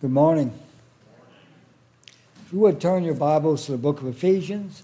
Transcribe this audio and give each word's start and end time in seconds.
Good 0.00 0.12
morning. 0.12 0.58
If 2.46 2.54
you 2.54 2.60
would 2.60 2.80
turn 2.80 3.04
your 3.04 3.12
Bibles 3.12 3.66
to 3.66 3.72
the 3.72 3.76
book 3.76 4.00
of 4.00 4.06
Ephesians, 4.06 4.82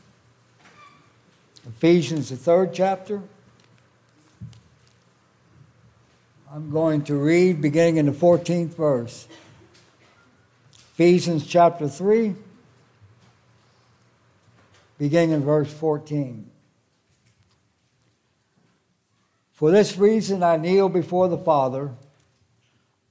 Ephesians, 1.67 2.29
the 2.29 2.37
third 2.37 2.75
chapter. 2.75 3.23
I'm 6.53 6.71
going 6.71 7.03
to 7.05 7.15
read 7.15 7.63
beginning 7.63 7.97
in 7.97 8.05
the 8.05 8.13
14th 8.13 8.75
verse. 8.75 9.27
Ephesians 10.93 11.47
chapter 11.47 11.89
3, 11.89 12.35
beginning 14.99 15.31
in 15.31 15.43
verse 15.43 15.73
14. 15.73 16.51
For 19.55 19.71
this 19.71 19.97
reason 19.97 20.43
I 20.43 20.59
kneel 20.59 20.91
before 20.91 21.29
the 21.29 21.39
Father, 21.39 21.93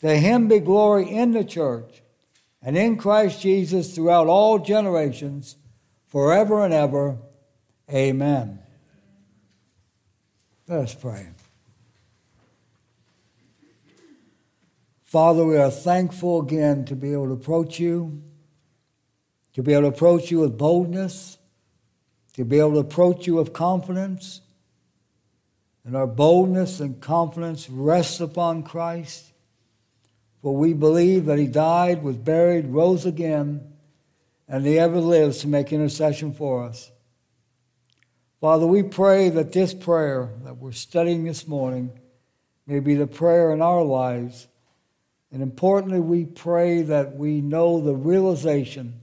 to 0.00 0.16
him 0.16 0.48
be 0.48 0.60
glory 0.60 1.10
in 1.10 1.32
the 1.32 1.44
church 1.44 2.02
and 2.62 2.76
in 2.76 2.96
Christ 2.96 3.40
Jesus 3.40 3.94
throughout 3.94 4.26
all 4.26 4.58
generations 4.58 5.56
forever 6.08 6.64
and 6.64 6.74
ever. 6.74 7.18
Amen. 7.92 8.58
Let 10.68 10.80
us 10.80 10.94
pray. 10.94 11.28
Father, 15.02 15.44
we 15.44 15.56
are 15.56 15.70
thankful 15.70 16.40
again 16.40 16.84
to 16.84 16.94
be 16.94 17.12
able 17.12 17.26
to 17.26 17.32
approach 17.32 17.80
you, 17.80 18.22
to 19.54 19.62
be 19.62 19.72
able 19.72 19.82
to 19.82 19.88
approach 19.88 20.30
you 20.30 20.38
with 20.38 20.56
boldness, 20.56 21.36
to 22.34 22.44
be 22.44 22.60
able 22.60 22.74
to 22.74 22.78
approach 22.78 23.26
you 23.26 23.34
with 23.34 23.52
confidence. 23.52 24.40
And 25.84 25.96
our 25.96 26.06
boldness 26.06 26.78
and 26.78 27.00
confidence 27.00 27.68
rests 27.68 28.20
upon 28.20 28.62
Christ. 28.62 29.32
For 30.42 30.56
we 30.56 30.72
believe 30.72 31.26
that 31.26 31.38
he 31.38 31.46
died, 31.46 32.02
was 32.02 32.16
buried, 32.16 32.66
rose 32.66 33.04
again 33.04 33.70
and 34.50 34.66
he 34.66 34.80
ever 34.80 34.98
lives 34.98 35.38
to 35.38 35.48
make 35.48 35.72
intercession 35.72 36.34
for 36.34 36.64
us. 36.64 36.90
Father, 38.40 38.66
we 38.66 38.82
pray 38.82 39.28
that 39.28 39.52
this 39.52 39.72
prayer 39.72 40.32
that 40.42 40.56
we're 40.56 40.72
studying 40.72 41.22
this 41.22 41.46
morning 41.46 41.92
may 42.66 42.80
be 42.80 42.96
the 42.96 43.06
prayer 43.06 43.52
in 43.52 43.62
our 43.62 43.82
lives. 43.82 44.48
And 45.30 45.40
importantly, 45.40 46.00
we 46.00 46.24
pray 46.24 46.82
that 46.82 47.14
we 47.14 47.40
know 47.40 47.80
the 47.80 47.94
realization 47.94 49.00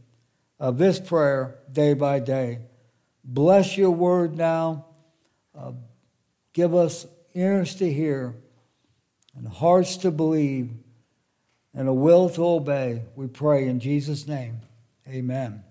of 0.59 0.77
this 0.77 0.99
prayer 0.99 1.59
day 1.71 1.93
by 1.93 2.19
day. 2.19 2.59
Bless 3.23 3.77
your 3.77 3.91
word 3.91 4.35
now. 4.35 4.87
Uh, 5.57 5.71
give 6.51 6.75
us 6.75 7.05
ears 7.33 7.75
to 7.75 7.91
hear 7.91 8.35
and 9.33 9.47
hearts 9.47 9.97
to 9.97 10.11
believe 10.11 10.71
and 11.73 11.87
a 11.87 11.93
will 11.93 12.29
to 12.31 12.45
obey. 12.45 13.03
We 13.15 13.27
pray 13.27 13.67
in 13.67 13.79
Jesus' 13.79 14.27
name. 14.27 14.61
Amen. 15.07 15.63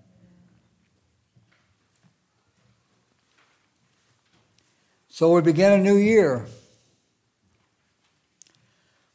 So 5.09 5.33
we 5.33 5.41
begin 5.41 5.73
a 5.73 5.77
new 5.77 5.95
year. 5.95 6.45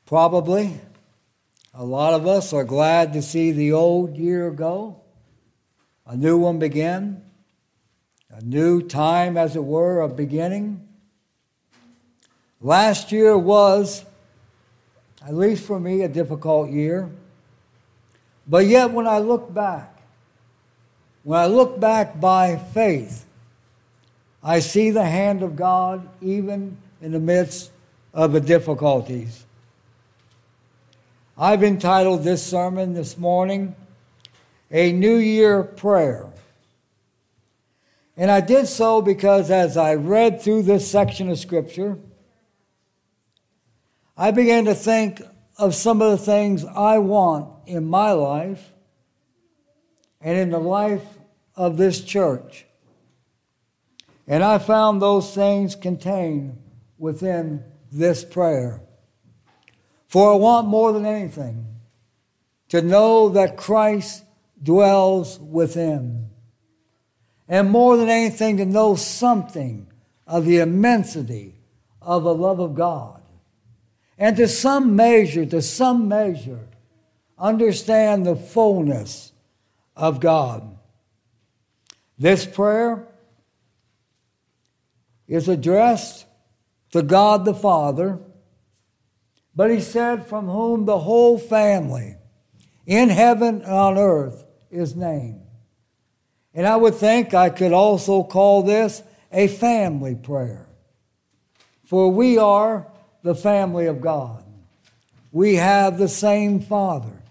Probably 0.05 0.81
a 1.75 1.85
lot 1.85 2.13
of 2.13 2.27
us 2.27 2.53
are 2.53 2.65
glad 2.65 3.13
to 3.15 3.23
see 3.23 3.51
the 3.51 3.73
old 3.73 4.17
year 4.17 4.51
go, 4.51 5.01
a 6.07 6.17
new 6.17 6.37
one 6.37 6.59
begin, 6.59 7.23
a 8.31 8.43
new 8.43 8.83
time, 8.83 9.37
as 9.37 9.57
it 9.57 9.65
were, 9.65 10.01
of 10.01 10.17
beginning. 10.17 10.87
Last 12.61 13.11
year 13.11 13.39
was, 13.39 14.05
at 15.27 15.35
least 15.35 15.65
for 15.65 15.79
me, 15.79 16.03
a 16.03 16.09
difficult 16.09 16.71
year. 16.71 17.11
But 18.47 18.67
yet, 18.67 18.91
when 18.91 19.07
I 19.07 19.19
look 19.19 19.53
back, 19.53 20.03
when 21.23 21.39
I 21.39 21.47
look 21.47 21.79
back 21.79 22.21
by 22.21 22.57
faith, 22.57 23.25
I 24.43 24.59
see 24.59 24.91
the 24.91 25.05
hand 25.05 25.43
of 25.43 25.55
God 25.55 26.09
even 26.21 26.77
in 27.01 27.13
the 27.13 27.21
midst 27.21 27.71
of 28.13 28.33
the 28.33 28.41
difficulties. 28.41 29.45
I've 31.39 31.63
entitled 31.63 32.25
this 32.25 32.45
sermon 32.45 32.93
this 32.93 33.17
morning, 33.17 33.75
A 34.71 34.93
New 34.93 35.17
Year 35.17 35.63
Prayer. 35.63 36.27
And 38.17 38.31
I 38.31 38.41
did 38.41 38.67
so 38.67 39.01
because 39.01 39.51
as 39.51 39.77
I 39.77 39.95
read 39.95 40.43
through 40.43 40.63
this 40.63 40.91
section 40.91 41.31
of 41.31 41.39
Scripture, 41.39 41.99
I 44.17 44.31
began 44.31 44.67
to 44.67 44.75
think 44.75 45.23
of 45.57 45.75
some 45.75 46.03
of 46.03 46.11
the 46.11 46.25
things 46.25 46.65
I 46.65 46.99
want 46.99 47.49
in 47.67 47.85
my 47.85 48.13
life 48.13 48.73
and 50.21 50.37
in 50.37 50.51
the 50.51 50.59
life 50.59 51.05
of 51.57 51.77
this 51.77 52.03
church. 52.03 52.67
And 54.27 54.45
I 54.45 54.59
found 54.59 55.01
those 55.01 55.35
things 55.35 55.75
contained 55.75 56.59
within 56.99 57.65
this 57.91 58.25
prayer. 58.25 58.81
For 60.07 60.33
I 60.33 60.37
want 60.37 60.69
more 60.69 60.93
than 60.93 61.07
anything 61.07 61.67
to 62.69 62.83
know 62.83 63.31
that 63.31 63.57
Christ 63.57 64.25
dwells 64.63 65.39
within. 65.41 66.29
And 67.49 67.71
more 67.71 67.97
than 67.97 68.09
anything, 68.09 68.59
to 68.59 68.67
know 68.67 68.95
something 68.95 69.87
of 70.27 70.45
the 70.45 70.59
immensity 70.59 71.57
of 72.01 72.23
the 72.23 72.35
love 72.35 72.61
of 72.61 72.75
God. 72.75 73.22
And 74.19 74.37
to 74.37 74.47
some 74.47 74.95
measure, 74.95 75.47
to 75.47 75.63
some 75.63 76.09
measure, 76.09 76.69
understand 77.39 78.25
the 78.25 78.37
fullness 78.37 79.33
of 79.97 80.21
God. 80.21 80.79
This 82.19 82.47
prayer 82.47 83.09
is 85.27 85.49
addressed 85.49 86.27
to 86.93 87.03
God 87.03 87.45
the 87.45 87.55
Father, 87.55 88.19
but 89.57 89.71
he 89.71 89.81
said, 89.81 90.27
from 90.27 90.47
whom 90.47 90.85
the 90.85 90.99
whole 90.99 91.39
family 91.39 92.17
in 92.87 93.09
heaven 93.09 93.63
and 93.63 93.73
on 93.73 93.99
earth 93.99 94.45
is 94.71 94.95
named. 94.95 95.41
And 96.55 96.67
I 96.67 96.77
would 96.77 96.95
think 96.95 97.35
I 97.35 97.51
could 97.51 97.73
also 97.73 98.23
call 98.23 98.63
this 98.63 99.03
a 99.33 99.49
family 99.49 100.15
prayer. 100.15 100.69
For 101.85 102.11
we 102.11 102.39
are 102.39 102.92
the 103.23 103.35
family 103.35 103.87
of 103.87 104.01
God. 104.01 104.45
We 105.31 105.57
have 105.57 105.99
the 105.99 106.09
same 106.09 106.61
Father. 106.61 107.23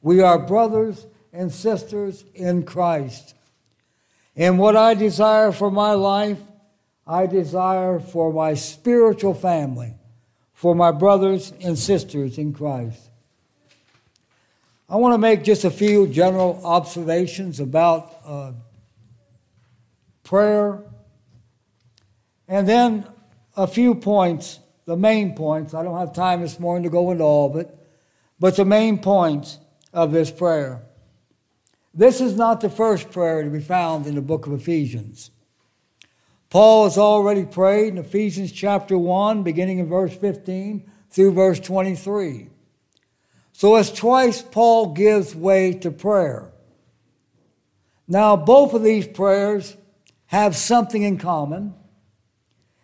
We 0.00 0.20
are 0.20 0.38
brothers 0.38 1.06
and 1.32 1.52
sisters 1.52 2.24
in 2.34 2.64
Christ. 2.64 3.34
And 4.36 4.58
what 4.58 4.76
I 4.76 4.94
desire 4.94 5.52
for 5.52 5.70
my 5.70 5.92
life, 5.92 6.38
I 7.06 7.26
desire 7.26 7.98
for 7.98 8.32
my 8.32 8.54
spiritual 8.54 9.34
family, 9.34 9.94
for 10.52 10.74
my 10.74 10.90
brothers 10.92 11.52
and 11.62 11.78
sisters 11.78 12.38
in 12.38 12.52
Christ. 12.52 13.10
I 14.88 14.96
want 14.96 15.14
to 15.14 15.18
make 15.18 15.42
just 15.42 15.64
a 15.64 15.70
few 15.70 16.06
general 16.06 16.60
observations 16.64 17.60
about 17.60 18.14
uh, 18.24 18.52
prayer, 20.22 20.82
and 22.46 22.68
then 22.68 23.06
a 23.56 23.66
few 23.66 23.94
points, 23.94 24.58
the 24.84 24.96
main 24.96 25.34
points. 25.34 25.74
I 25.74 25.82
don't 25.82 25.98
have 25.98 26.12
time 26.12 26.40
this 26.40 26.58
morning 26.58 26.84
to 26.84 26.90
go 26.90 27.10
into 27.10 27.24
all 27.24 27.50
of 27.50 27.56
it, 27.56 27.74
but 28.38 28.56
the 28.56 28.64
main 28.64 28.98
points 28.98 29.58
of 29.92 30.12
this 30.12 30.30
prayer. 30.30 30.82
This 31.94 32.20
is 32.20 32.36
not 32.36 32.60
the 32.60 32.70
first 32.70 33.10
prayer 33.10 33.42
to 33.42 33.50
be 33.50 33.60
found 33.60 34.06
in 34.06 34.14
the 34.14 34.22
book 34.22 34.46
of 34.46 34.52
Ephesians. 34.52 35.30
Paul 36.48 36.84
has 36.84 36.98
already 36.98 37.44
prayed 37.44 37.88
in 37.88 37.98
Ephesians 37.98 38.52
chapter 38.52 38.96
1, 38.98 39.42
beginning 39.42 39.78
in 39.78 39.88
verse 39.88 40.14
15 40.14 40.90
through 41.10 41.32
verse 41.32 41.60
23. 41.60 42.48
So, 43.52 43.76
as 43.76 43.92
twice 43.92 44.42
Paul 44.42 44.92
gives 44.92 45.34
way 45.34 45.72
to 45.74 45.90
prayer. 45.90 46.50
Now, 48.08 48.36
both 48.36 48.74
of 48.74 48.82
these 48.82 49.06
prayers 49.06 49.76
have 50.26 50.56
something 50.56 51.02
in 51.02 51.18
common, 51.18 51.74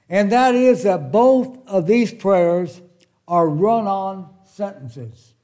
and 0.08 0.32
that 0.32 0.54
is 0.54 0.84
that 0.84 1.12
both 1.12 1.58
of 1.66 1.86
these 1.86 2.12
prayers 2.12 2.80
are 3.26 3.48
run 3.48 3.86
on 3.86 4.34
sentences. 4.44 5.34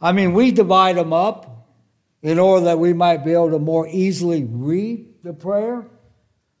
I 0.00 0.12
mean, 0.12 0.32
we 0.32 0.52
divide 0.52 0.96
them 0.96 1.12
up 1.12 1.68
in 2.22 2.38
order 2.38 2.66
that 2.66 2.78
we 2.78 2.92
might 2.92 3.24
be 3.24 3.32
able 3.32 3.50
to 3.50 3.58
more 3.58 3.88
easily 3.88 4.44
read 4.44 5.22
the 5.24 5.32
prayer, 5.32 5.88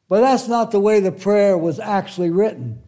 but 0.08 0.20
that's 0.20 0.48
not 0.48 0.70
the 0.70 0.80
way 0.80 1.00
the 1.00 1.12
prayer 1.12 1.56
was 1.56 1.78
actually 1.78 2.30
written. 2.30 2.82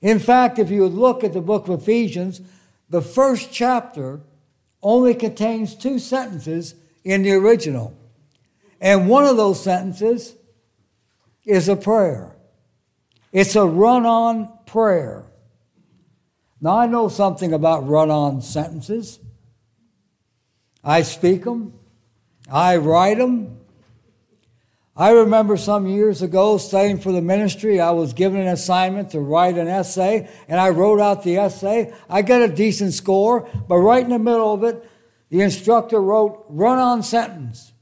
In 0.00 0.18
fact, 0.18 0.58
if 0.58 0.70
you 0.70 0.82
would 0.82 0.94
look 0.94 1.22
at 1.22 1.32
the 1.32 1.40
book 1.40 1.68
of 1.68 1.82
Ephesians, 1.82 2.40
the 2.88 3.02
first 3.02 3.52
chapter 3.52 4.20
only 4.82 5.14
contains 5.14 5.74
two 5.74 5.98
sentences 5.98 6.74
in 7.04 7.22
the 7.22 7.32
original. 7.32 7.96
And 8.80 9.08
one 9.08 9.24
of 9.24 9.36
those 9.36 9.62
sentences 9.62 10.34
is 11.44 11.68
a 11.68 11.76
prayer. 11.76 12.37
It's 13.32 13.56
a 13.56 13.64
run 13.64 14.06
on 14.06 14.52
prayer. 14.66 15.24
Now, 16.60 16.78
I 16.78 16.86
know 16.86 17.08
something 17.08 17.52
about 17.52 17.88
run 17.88 18.10
on 18.10 18.42
sentences. 18.42 19.20
I 20.82 21.02
speak 21.02 21.44
them, 21.44 21.74
I 22.50 22.76
write 22.76 23.18
them. 23.18 23.54
I 24.96 25.10
remember 25.10 25.56
some 25.56 25.86
years 25.86 26.22
ago 26.22 26.58
studying 26.58 26.98
for 26.98 27.12
the 27.12 27.22
ministry, 27.22 27.78
I 27.78 27.92
was 27.92 28.12
given 28.12 28.40
an 28.40 28.48
assignment 28.48 29.12
to 29.12 29.20
write 29.20 29.56
an 29.56 29.68
essay, 29.68 30.28
and 30.48 30.58
I 30.58 30.70
wrote 30.70 30.98
out 30.98 31.22
the 31.22 31.36
essay. 31.36 31.92
I 32.10 32.22
got 32.22 32.42
a 32.42 32.48
decent 32.48 32.94
score, 32.94 33.48
but 33.68 33.76
right 33.76 34.02
in 34.02 34.10
the 34.10 34.18
middle 34.18 34.52
of 34.52 34.64
it, 34.64 34.84
the 35.30 35.42
instructor 35.42 36.00
wrote 36.00 36.46
run 36.48 36.78
on 36.78 37.04
sentence. 37.04 37.72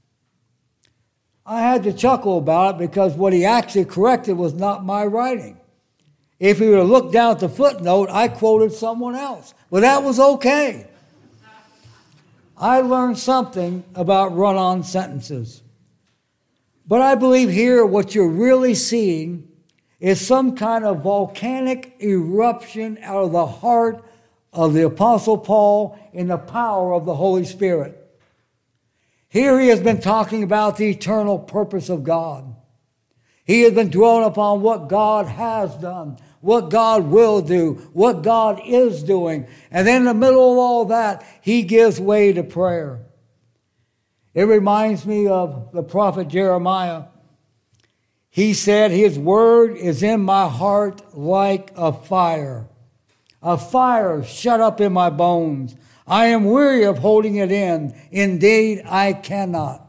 I 1.46 1.60
had 1.60 1.84
to 1.84 1.92
chuckle 1.92 2.38
about 2.38 2.74
it 2.74 2.78
because 2.78 3.14
what 3.14 3.32
he 3.32 3.44
actually 3.44 3.84
corrected 3.84 4.36
was 4.36 4.52
not 4.52 4.84
my 4.84 5.06
writing. 5.06 5.58
If 6.40 6.58
he 6.58 6.68
would 6.68 6.78
have 6.78 6.88
looked 6.88 7.12
down 7.12 7.32
at 7.32 7.38
the 7.38 7.48
footnote, 7.48 8.08
I 8.10 8.28
quoted 8.28 8.72
someone 8.72 9.14
else. 9.14 9.54
Well, 9.70 9.82
that 9.82 10.02
was 10.02 10.18
okay. 10.18 10.88
I 12.58 12.80
learned 12.80 13.18
something 13.18 13.84
about 13.94 14.36
run 14.36 14.56
on 14.56 14.82
sentences. 14.82 15.62
But 16.86 17.00
I 17.00 17.14
believe 17.14 17.50
here 17.50 17.86
what 17.86 18.14
you're 18.14 18.28
really 18.28 18.74
seeing 18.74 19.48
is 20.00 20.24
some 20.24 20.56
kind 20.56 20.84
of 20.84 21.02
volcanic 21.02 21.96
eruption 22.02 22.98
out 23.02 23.24
of 23.24 23.32
the 23.32 23.46
heart 23.46 24.04
of 24.52 24.74
the 24.74 24.86
Apostle 24.86 25.38
Paul 25.38 25.98
in 26.12 26.28
the 26.28 26.38
power 26.38 26.92
of 26.92 27.04
the 27.04 27.14
Holy 27.14 27.44
Spirit. 27.44 28.05
Here 29.28 29.58
he 29.60 29.68
has 29.68 29.80
been 29.80 30.00
talking 30.00 30.42
about 30.42 30.76
the 30.76 30.88
eternal 30.88 31.38
purpose 31.38 31.88
of 31.88 32.04
God. 32.04 32.54
He 33.44 33.62
has 33.62 33.72
been 33.72 33.90
dwelling 33.90 34.24
upon 34.24 34.62
what 34.62 34.88
God 34.88 35.26
has 35.26 35.74
done, 35.76 36.18
what 36.40 36.70
God 36.70 37.04
will 37.04 37.42
do, 37.42 37.74
what 37.92 38.22
God 38.22 38.60
is 38.64 39.02
doing. 39.02 39.46
And 39.70 39.86
then 39.86 40.02
in 40.02 40.06
the 40.06 40.14
middle 40.14 40.52
of 40.52 40.58
all 40.58 40.84
that, 40.86 41.24
he 41.40 41.62
gives 41.62 42.00
way 42.00 42.32
to 42.32 42.42
prayer. 42.42 43.00
It 44.34 44.44
reminds 44.44 45.06
me 45.06 45.28
of 45.28 45.72
the 45.72 45.82
prophet 45.82 46.28
Jeremiah. 46.28 47.04
He 48.30 48.52
said, 48.52 48.90
His 48.90 49.18
word 49.18 49.76
is 49.76 50.02
in 50.02 50.20
my 50.20 50.48
heart 50.48 51.16
like 51.16 51.72
a 51.76 51.92
fire 51.92 52.68
a 53.46 53.56
fire 53.56 54.24
shut 54.24 54.60
up 54.60 54.80
in 54.80 54.92
my 54.92 55.08
bones. 55.08 55.76
I 56.06 56.26
am 56.26 56.44
weary 56.44 56.84
of 56.84 56.98
holding 56.98 57.36
it 57.36 57.50
in. 57.50 57.94
Indeed, 58.10 58.82
I 58.86 59.12
cannot. 59.12 59.82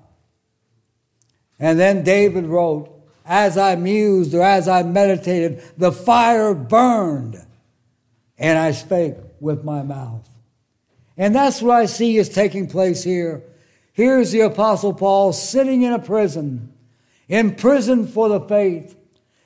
And 1.59 1.79
then 1.79 2.03
David 2.03 2.45
wrote, 2.45 2.89
As 3.25 3.57
I 3.57 3.75
mused 3.75 4.33
or 4.33 4.41
as 4.41 4.67
I 4.67 4.83
meditated, 4.83 5.63
the 5.77 5.91
fire 5.91 6.53
burned, 6.53 7.43
and 8.37 8.57
I 8.57 8.71
spake 8.71 9.15
with 9.39 9.63
my 9.63 9.83
mouth. 9.83 10.27
And 11.17 11.33
that's 11.35 11.61
what 11.61 11.75
I 11.75 11.85
see 11.85 12.17
is 12.17 12.29
taking 12.29 12.67
place 12.67 13.03
here. 13.03 13.43
Here's 13.93 14.31
the 14.31 14.41
Apostle 14.41 14.93
Paul 14.93 15.33
sitting 15.33 15.81
in 15.81 15.91
a 15.91 15.99
prison, 15.99 16.71
imprisoned 17.27 18.11
for 18.11 18.29
the 18.29 18.41
faith. 18.41 18.95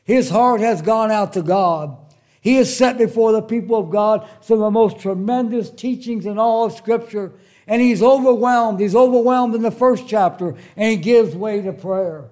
His 0.03 0.29
heart 0.29 0.59
has 0.59 0.81
gone 0.81 1.11
out 1.11 1.33
to 1.33 1.41
God. 1.41 1.97
He 2.41 2.55
has 2.55 2.75
set 2.75 2.97
before 2.97 3.31
the 3.31 3.41
people 3.41 3.77
of 3.77 3.89
God 3.89 4.27
some 4.41 4.55
of 4.55 4.61
the 4.61 4.71
most 4.71 4.99
tremendous 4.99 5.69
teachings 5.69 6.25
in 6.25 6.37
all 6.37 6.65
of 6.65 6.73
Scripture. 6.73 7.31
And 7.67 7.81
he's 7.81 8.01
overwhelmed. 8.01 8.79
He's 8.79 8.95
overwhelmed 8.95 9.55
in 9.55 9.61
the 9.61 9.71
first 9.71 10.07
chapter, 10.07 10.55
and 10.75 10.91
he 10.91 10.97
gives 10.97 11.35
way 11.35 11.61
to 11.61 11.71
prayer. 11.71 12.25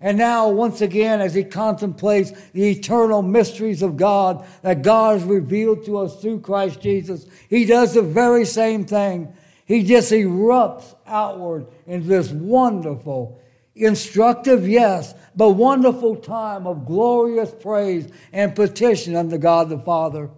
And 0.00 0.16
now, 0.16 0.48
once 0.48 0.80
again, 0.80 1.20
as 1.20 1.34
he 1.34 1.44
contemplates 1.44 2.32
the 2.52 2.70
eternal 2.70 3.20
mysteries 3.20 3.82
of 3.82 3.98
God 3.98 4.46
that 4.62 4.80
God 4.80 5.20
has 5.20 5.28
revealed 5.28 5.84
to 5.84 5.98
us 5.98 6.20
through 6.22 6.40
Christ 6.40 6.80
Jesus, 6.80 7.26
he 7.50 7.66
does 7.66 7.92
the 7.92 8.02
very 8.02 8.46
same 8.46 8.86
thing. 8.86 9.30
He 9.66 9.84
just 9.84 10.10
erupts 10.10 10.94
outward 11.06 11.66
into 11.86 12.08
this 12.08 12.30
wonderful, 12.30 13.38
instructive, 13.80 14.68
yes, 14.68 15.14
but 15.34 15.50
wonderful 15.50 16.16
time 16.16 16.66
of 16.66 16.86
glorious 16.86 17.50
praise 17.50 18.08
and 18.32 18.54
petition 18.54 19.16
unto 19.16 19.38
God 19.38 19.68
the 19.68 19.78
Father. 19.78 20.30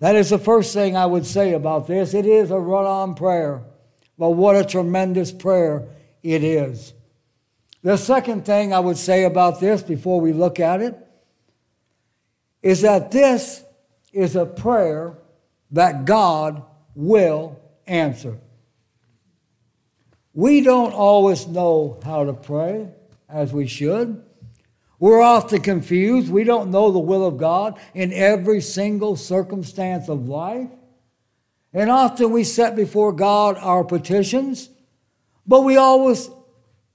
That 0.00 0.16
is 0.16 0.30
the 0.30 0.38
first 0.38 0.74
thing 0.74 0.96
I 0.96 1.06
would 1.06 1.26
say 1.26 1.52
about 1.52 1.86
this. 1.86 2.14
It 2.14 2.26
is 2.26 2.50
a 2.50 2.58
run 2.58 2.84
on 2.84 3.14
prayer, 3.14 3.62
but 4.18 4.30
what 4.30 4.56
a 4.56 4.64
tremendous 4.64 5.32
prayer 5.32 5.88
it 6.22 6.42
is. 6.42 6.92
The 7.82 7.96
second 7.96 8.46
thing 8.46 8.72
I 8.72 8.80
would 8.80 8.96
say 8.96 9.24
about 9.24 9.60
this 9.60 9.82
before 9.82 10.20
we 10.20 10.32
look 10.32 10.58
at 10.58 10.80
it 10.80 10.96
is 12.62 12.80
that 12.80 13.10
this 13.10 13.62
is 14.12 14.36
a 14.36 14.46
prayer 14.46 15.18
that 15.70 16.04
God 16.06 16.62
will 16.94 17.60
answer. 17.86 18.38
We 20.34 20.60
don't 20.60 20.92
always 20.92 21.46
know 21.46 22.00
how 22.04 22.24
to 22.24 22.32
pray 22.32 22.88
as 23.28 23.52
we 23.52 23.68
should. 23.68 24.22
We're 24.98 25.22
often 25.22 25.60
confused. 25.60 26.30
We 26.30 26.44
don't 26.44 26.70
know 26.70 26.90
the 26.90 26.98
will 26.98 27.24
of 27.26 27.38
God 27.38 27.78
in 27.94 28.12
every 28.12 28.60
single 28.60 29.16
circumstance 29.16 30.08
of 30.08 30.28
life. 30.28 30.70
And 31.72 31.90
often 31.90 32.30
we 32.30 32.44
set 32.44 32.74
before 32.76 33.12
God 33.12 33.56
our 33.58 33.84
petitions, 33.84 34.70
but 35.46 35.62
we 35.62 35.76
always, 35.76 36.30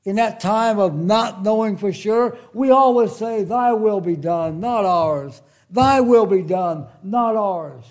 in 0.06 0.16
that 0.16 0.40
time 0.40 0.80
of 0.80 0.96
not 0.96 1.44
knowing 1.44 1.78
for 1.78 1.92
sure, 1.92 2.38
we 2.54 2.72
always 2.72 3.16
say, 3.16 3.44
Thy 3.44 3.74
will 3.74 4.02
be 4.02 4.16
done, 4.16 4.60
not 4.60 4.86
ours. 4.86 5.42
Thy 5.70 6.00
will 6.02 6.26
be 6.26 6.42
done, 6.42 6.88
not 7.04 7.36
ours. 7.36 7.86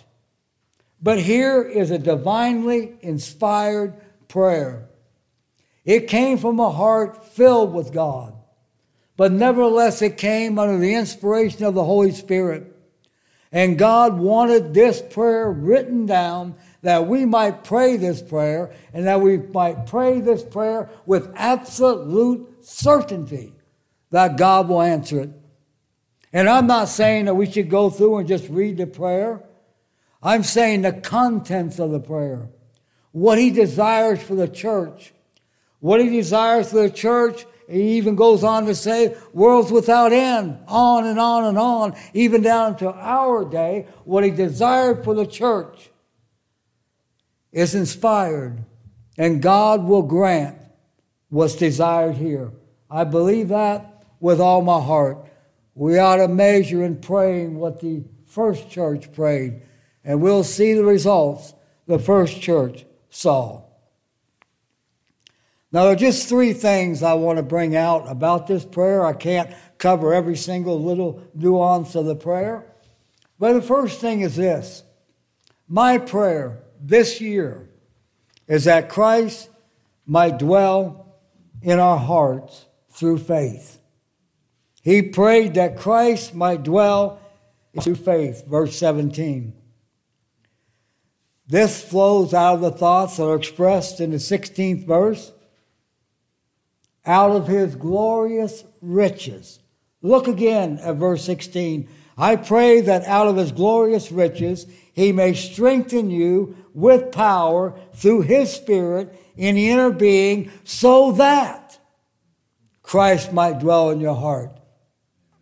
But 1.00 1.21
here 1.21 1.62
is 1.62 1.90
a 1.90 1.99
divinely 1.99 2.97
inspired 3.02 3.95
prayer. 4.26 4.88
It 5.88 6.07
came 6.07 6.38
from 6.38 6.61
a 6.61 6.71
heart 6.71 7.26
filled 7.33 7.75
with 7.75 7.92
God 7.92 8.38
but 9.18 9.33
nevertheless 9.33 10.00
it 10.00 10.16
came 10.16 10.61
under 10.61 10.78
the 10.78 10.95
inspiration 10.95 11.64
of 11.64 11.75
the 11.75 11.85
Holy 11.85 12.12
Spirit. 12.12 12.73
And 13.50 13.76
God 13.76 14.16
wanted 14.16 14.73
this 14.73 15.02
prayer 15.02 15.50
written 15.50 16.07
down 16.07 16.54
that 16.83 17.09
we 17.09 17.25
might 17.26 17.64
pray 17.64 17.97
this 17.97 18.23
prayer 18.23 18.73
and 18.92 19.09
that 19.09 19.21
we 19.21 19.38
might 19.38 19.87
pray 19.87 20.21
this 20.21 20.45
prayer 20.45 20.88
with 21.04 21.33
absolute 21.35 22.64
certainty 22.64 23.54
that 24.11 24.37
God 24.37 24.68
will 24.68 24.83
answer 24.83 25.23
it. 25.23 25.30
And 26.33 26.49
I'm 26.49 26.68
not 26.68 26.88
saying 26.88 27.25
that 27.25 27.35
we 27.35 27.50
should 27.50 27.68
go 27.68 27.90
through 27.90 28.18
and 28.18 28.28
just 28.28 28.49
read 28.49 28.76
the 28.76 28.87
prayer. 28.87 29.42
I'm 30.23 30.45
saying 30.45 30.83
the 30.83 30.92
contents 30.92 31.80
of 31.80 31.90
the 31.90 31.99
prayer, 31.99 32.50
what 33.11 33.38
He 33.38 33.50
desires 33.50 34.23
for 34.23 34.37
the 34.37 34.47
church, 34.47 35.12
what 35.80 36.00
He 36.00 36.08
desires 36.08 36.70
for 36.70 36.82
the 36.82 36.90
church 36.90 37.44
he 37.68 37.99
even 37.99 38.16
goes 38.16 38.42
on 38.42 38.64
to 38.64 38.75
say, 38.75 39.14
worlds 39.35 39.70
without 39.70 40.11
end, 40.11 40.58
on 40.66 41.06
and 41.06 41.18
on 41.18 41.44
and 41.44 41.58
on, 41.58 41.94
even 42.14 42.40
down 42.40 42.76
to 42.78 42.90
our 42.90 43.44
day. 43.44 43.87
What 44.04 44.25
he 44.25 44.30
desired 44.30 45.04
for 45.04 45.14
the 45.14 45.26
church 45.26 45.90
is 47.52 47.75
inspired, 47.75 48.64
and 49.18 49.42
God 49.42 49.85
will 49.85 50.02
grant 50.02 50.56
what's 51.28 51.56
desired 51.56 52.16
here. 52.16 52.52
I 52.90 53.04
believe 53.04 53.49
that 53.49 54.02
with 54.18 54.40
all 54.40 54.62
my 54.62 54.80
heart. 54.80 55.26
We 55.75 55.99
ought 55.99 56.16
to 56.16 56.28
measure 56.28 56.82
in 56.82 56.97
praying 57.00 57.58
what 57.58 57.80
the 57.80 58.02
first 58.26 58.70
church 58.70 59.12
prayed, 59.12 59.61
and 60.02 60.23
we'll 60.23 60.42
see 60.42 60.73
the 60.73 60.85
results 60.85 61.52
the 61.87 61.99
first 61.99 62.40
church 62.40 62.87
saw. 63.11 63.68
Now, 65.71 65.85
there 65.85 65.93
are 65.93 65.97
just 65.97 66.29
three 66.29 66.55
things 66.55 67.03
I 67.03 67.15
want 67.15 67.37
to 67.37 67.43
bring 67.43 67.77
out 67.77 68.11
about 68.11 68.47
this 68.47 68.65
prayer. 68.65 69.05
I 69.05 69.13
can't 69.13 69.51
cover 69.77 70.15
every 70.15 70.37
single 70.37 70.83
little 70.83 71.23
nuance 71.35 71.95
of 71.95 72.07
the 72.07 72.17
prayer. 72.17 72.65
But 73.39 73.53
the 73.53 73.63
first 73.63 74.01
thing 74.01 74.23
is 74.23 74.37
this 74.37 74.83
my 75.69 75.99
prayer 75.99 76.63
this 76.81 77.21
year 77.21 77.69
is 78.47 78.65
that 78.65 78.89
Christ 78.89 79.51
might 80.07 80.39
dwell 80.39 81.19
in 81.61 81.79
our 81.79 81.99
hearts 81.99 82.67
through 82.91 83.19
faith. 83.19 83.81
He 84.83 85.03
prayed 85.03 85.55
that 85.55 85.77
Christ 85.77 86.35
might 86.35 86.63
dwell 86.63 87.21
through 87.81 87.97
faith, 87.97 88.47
verse 88.47 88.77
17. 88.77 89.53
This 91.47 91.83
flows 91.83 92.33
out 92.33 92.55
of 92.55 92.61
the 92.61 92.71
thoughts 92.71 93.17
that 93.17 93.25
are 93.25 93.37
expressed 93.37 94.01
in 94.01 94.11
the 94.11 94.17
16th 94.17 94.87
verse. 94.87 95.33
Out 97.07 97.31
of 97.31 97.47
his 97.47 97.75
glorious 97.75 98.64
riches. 98.81 99.61
Look 100.02 100.28
again 100.28 100.78
at 100.83 100.97
verse 100.97 101.25
16. 101.25 101.88
I 102.17 102.37
pray 102.37 102.81
that 102.81 103.05
out 103.05 103.28
of 103.28 103.37
his 103.37 103.52
glorious 103.52 104.11
riches 104.11 104.67
he 104.93 105.12
may 105.12 105.35
strengthen 105.35 106.11
you 106.11 106.57
with 106.75 107.12
power 107.12 107.78
through 107.95 108.23
his 108.23 108.52
spirit 108.52 109.14
in 109.37 109.55
the 109.55 109.71
inner 109.71 109.90
being 109.90 110.50
so 110.64 111.12
that 111.12 111.78
Christ 112.83 113.33
might 113.33 113.61
dwell 113.61 113.90
in 113.90 114.00
your 114.00 114.17
heart 114.17 114.59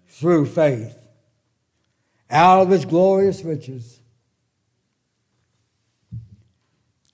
through 0.08 0.46
faith. 0.46 0.94
Out 2.28 2.62
of 2.62 2.70
his 2.70 2.84
glorious 2.84 3.42
riches. 3.42 4.00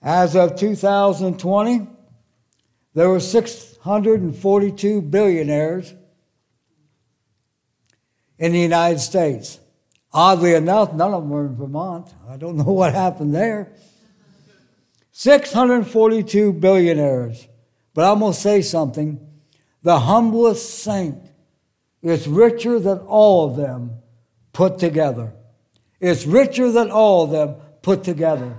As 0.00 0.34
of 0.34 0.56
2020, 0.56 1.86
there 2.94 3.08
were 3.08 3.20
642 3.84 5.02
billionaires 5.02 5.94
in 8.38 8.52
the 8.52 8.60
United 8.60 9.00
States. 9.00 9.58
Oddly 10.12 10.54
enough, 10.54 10.92
none 10.92 11.12
of 11.12 11.22
them 11.22 11.30
were 11.30 11.46
in 11.46 11.56
Vermont. 11.56 12.14
I 12.28 12.36
don't 12.36 12.56
know 12.56 12.64
what 12.72 12.94
happened 12.94 13.34
there. 13.34 13.72
642 15.12 16.52
billionaires. 16.52 17.48
But 17.94 18.10
I'm 18.10 18.20
going 18.20 18.32
to 18.32 18.38
say 18.38 18.62
something. 18.62 19.20
The 19.82 20.00
humblest 20.00 20.82
saint 20.82 21.18
is 22.02 22.28
richer 22.28 22.78
than 22.78 22.98
all 22.98 23.50
of 23.50 23.56
them 23.56 23.98
put 24.52 24.78
together. 24.78 25.34
It's 26.00 26.26
richer 26.26 26.70
than 26.70 26.90
all 26.90 27.24
of 27.24 27.30
them 27.30 27.56
put 27.82 28.04
together. 28.04 28.56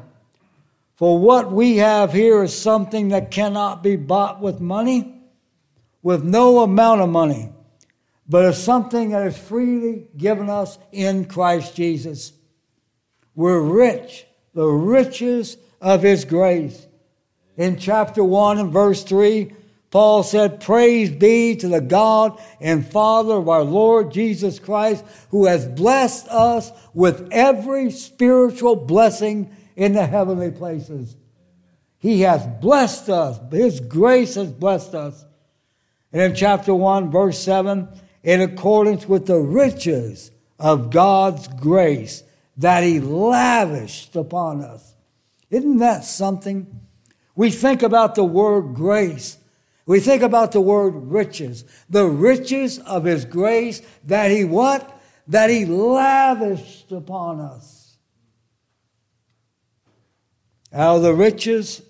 For 0.96 1.18
what 1.18 1.52
we 1.52 1.78
have 1.78 2.14
here 2.14 2.44
is 2.44 2.58
something 2.58 3.10
that 3.10 3.32
cannot 3.32 3.84
be 3.84 3.96
bought 3.96 4.40
with 4.40 4.62
money, 4.62 5.13
with 6.04 6.24
no 6.24 6.60
amount 6.60 7.02
of 7.02 7.10
money, 7.10 7.50
but 8.30 8.46
it's 8.46 8.60
something 8.60 9.10
that 9.10 9.26
is 9.26 9.38
freely 9.38 10.08
given 10.16 10.50
us 10.50 10.78
in 10.92 11.26
Christ 11.26 11.76
Jesus. 11.76 12.34
We're 13.34 13.62
rich, 13.62 14.26
the 14.54 14.68
riches 14.68 15.58
of 15.82 16.04
His 16.04 16.26
grace. 16.26 16.86
In 17.58 17.78
chapter 17.78 18.24
1 18.24 18.60
and 18.60 18.72
verse 18.72 19.04
3, 19.04 19.54
Paul 19.92 20.24
said, 20.24 20.60
Praise 20.60 21.12
be 21.12 21.56
to 21.58 21.68
the 21.68 21.82
God 21.82 22.42
and 22.60 22.86
Father 22.86 23.36
of 23.36 23.48
our 23.48 23.64
Lord 23.64 24.12
Jesus 24.12 24.60
Christ, 24.60 25.06
who 25.30 25.46
has 25.46 25.68
blessed 25.68 26.28
us 26.30 26.72
with 26.94 27.30
every 27.32 27.92
spiritual 27.92 28.76
blessing 28.76 29.56
in 29.76 29.94
the 29.94 30.08
heavenly 30.08 30.52
places. 30.52 31.16
He 32.00 32.22
has 32.22 32.46
blessed 32.60 33.08
us. 33.10 33.40
His 33.52 33.80
grace 33.80 34.36
has 34.36 34.52
blessed 34.52 34.96
us. 34.96 35.26
And 36.14 36.22
in 36.22 36.36
chapter 36.36 36.74
1, 36.74 37.12
verse 37.12 37.40
7, 37.40 37.90
in 38.24 38.42
accordance 38.42 39.08
with 39.08 39.26
the 39.26 39.40
riches 39.40 40.32
of 40.60 40.92
God's 40.92 41.48
grace 41.48 42.24
that 42.56 42.84
He 42.84 43.00
lavished 43.00 44.16
upon 44.16 44.62
us. 44.62 44.94
Isn't 45.50 45.78
that 45.78 46.06
something? 46.06 46.80
We 47.36 47.50
think 47.50 47.84
about 47.84 48.16
the 48.16 48.24
word 48.24 48.76
grace. 48.76 49.38
We 49.86 50.00
think 50.00 50.22
about 50.22 50.54
the 50.54 50.62
word 50.62 50.92
riches. 50.92 51.66
The 51.90 52.06
riches 52.06 52.80
of 52.80 53.04
His 53.04 53.26
grace 53.26 53.82
that 54.06 54.32
He 54.32 54.46
what? 54.46 55.02
That 55.28 55.50
He 55.50 55.66
lavished 55.66 56.92
upon 56.92 57.42
us 57.42 57.84
out 60.74 60.98
of 60.98 61.02
the 61.04 61.14
riches, 61.14 61.84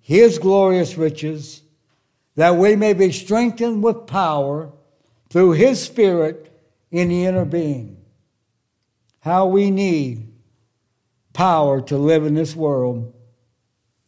his 0.00 0.38
glorious 0.38 0.98
riches, 0.98 1.62
that 2.36 2.56
we 2.56 2.76
may 2.76 2.92
be 2.92 3.12
strengthened 3.12 3.82
with 3.82 4.06
power 4.06 4.72
through 5.30 5.52
his 5.52 5.82
spirit 5.82 6.50
in 6.90 7.08
the 7.08 7.24
inner 7.24 7.44
being. 7.44 7.96
How 9.20 9.46
we 9.46 9.70
need 9.70 10.32
power 11.32 11.80
to 11.82 11.96
live 11.96 12.24
in 12.24 12.34
this 12.34 12.54
world. 12.54 13.12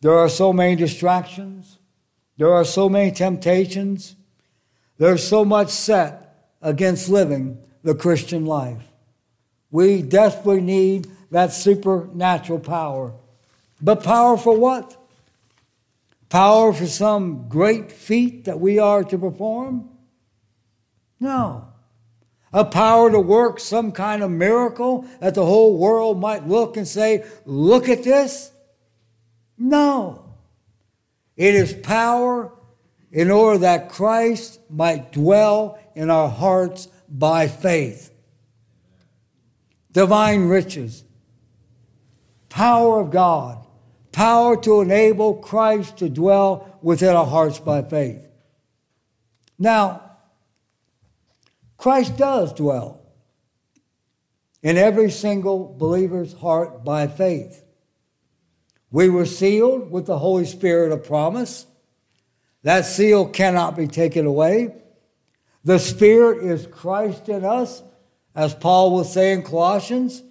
There 0.00 0.16
are 0.16 0.28
so 0.28 0.52
many 0.52 0.76
distractions. 0.76 1.78
There 2.36 2.52
are 2.52 2.64
so 2.64 2.88
many 2.88 3.10
temptations. 3.10 4.14
There's 4.98 5.26
so 5.26 5.44
much 5.44 5.70
set 5.70 6.50
against 6.60 7.08
living 7.08 7.58
the 7.82 7.94
Christian 7.94 8.46
life. 8.46 8.82
We 9.70 10.02
desperately 10.02 10.60
need 10.60 11.08
that 11.30 11.52
supernatural 11.52 12.60
power 12.60 13.14
but 13.80 14.02
power 14.02 14.36
for 14.36 14.56
what? 14.56 14.96
Power 16.28 16.72
for 16.72 16.86
some 16.86 17.48
great 17.48 17.92
feat 17.92 18.44
that 18.44 18.60
we 18.60 18.78
are 18.78 19.04
to 19.04 19.18
perform? 19.18 19.90
No. 21.20 21.68
A 22.52 22.64
power 22.64 23.10
to 23.10 23.20
work 23.20 23.60
some 23.60 23.92
kind 23.92 24.22
of 24.22 24.30
miracle 24.30 25.06
that 25.20 25.34
the 25.34 25.44
whole 25.44 25.78
world 25.78 26.20
might 26.20 26.48
look 26.48 26.76
and 26.76 26.86
say, 26.86 27.24
look 27.44 27.88
at 27.88 28.02
this? 28.02 28.50
No. 29.58 30.34
It 31.36 31.54
is 31.54 31.74
power 31.74 32.52
in 33.12 33.30
order 33.30 33.58
that 33.58 33.88
Christ 33.88 34.60
might 34.70 35.12
dwell 35.12 35.78
in 35.94 36.10
our 36.10 36.28
hearts 36.28 36.88
by 37.08 37.46
faith. 37.48 38.10
Divine 39.92 40.48
riches, 40.48 41.04
power 42.48 43.00
of 43.00 43.10
God, 43.10 43.65
power 44.16 44.56
to 44.56 44.80
enable 44.80 45.34
Christ 45.34 45.98
to 45.98 46.08
dwell 46.08 46.78
within 46.80 47.14
our 47.14 47.26
hearts 47.26 47.58
by 47.58 47.82
faith. 47.82 48.26
Now, 49.58 50.16
Christ 51.76 52.16
does 52.16 52.54
dwell 52.54 53.02
in 54.62 54.78
every 54.78 55.10
single 55.10 55.76
believer's 55.76 56.32
heart 56.32 56.82
by 56.82 57.08
faith. 57.08 57.62
We 58.90 59.10
were 59.10 59.26
sealed 59.26 59.90
with 59.90 60.06
the 60.06 60.18
Holy 60.18 60.46
Spirit 60.46 60.92
of 60.92 61.04
promise. 61.04 61.66
That 62.62 62.86
seal 62.86 63.28
cannot 63.28 63.76
be 63.76 63.86
taken 63.86 64.24
away. 64.24 64.76
The 65.62 65.78
Spirit 65.78 66.42
is 66.42 66.66
Christ 66.66 67.28
in 67.28 67.44
us, 67.44 67.82
as 68.34 68.54
Paul 68.54 68.92
will 68.92 69.04
say 69.04 69.32
in 69.32 69.42
Colossians. 69.42 70.22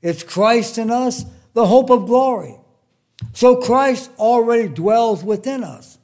It's 0.00 0.22
Christ 0.22 0.78
in 0.78 0.90
us, 0.90 1.26
the 1.52 1.66
hope 1.66 1.90
of 1.90 2.06
glory. 2.06 2.58
So 3.34 3.56
Christ 3.56 4.10
already 4.16 4.68
dwells 4.68 5.24
within 5.24 5.64
us. 5.64 5.98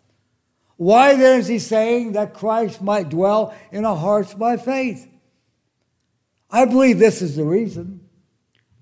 Why 0.76 1.14
then 1.14 1.40
is 1.40 1.46
he 1.46 1.58
saying 1.58 2.12
that 2.12 2.34
Christ 2.34 2.82
might 2.82 3.08
dwell 3.08 3.54
in 3.70 3.84
our 3.84 3.96
hearts 3.96 4.34
by 4.34 4.56
faith? 4.56 5.06
I 6.50 6.64
believe 6.64 6.98
this 6.98 7.22
is 7.22 7.36
the 7.36 7.44
reason. 7.44 8.00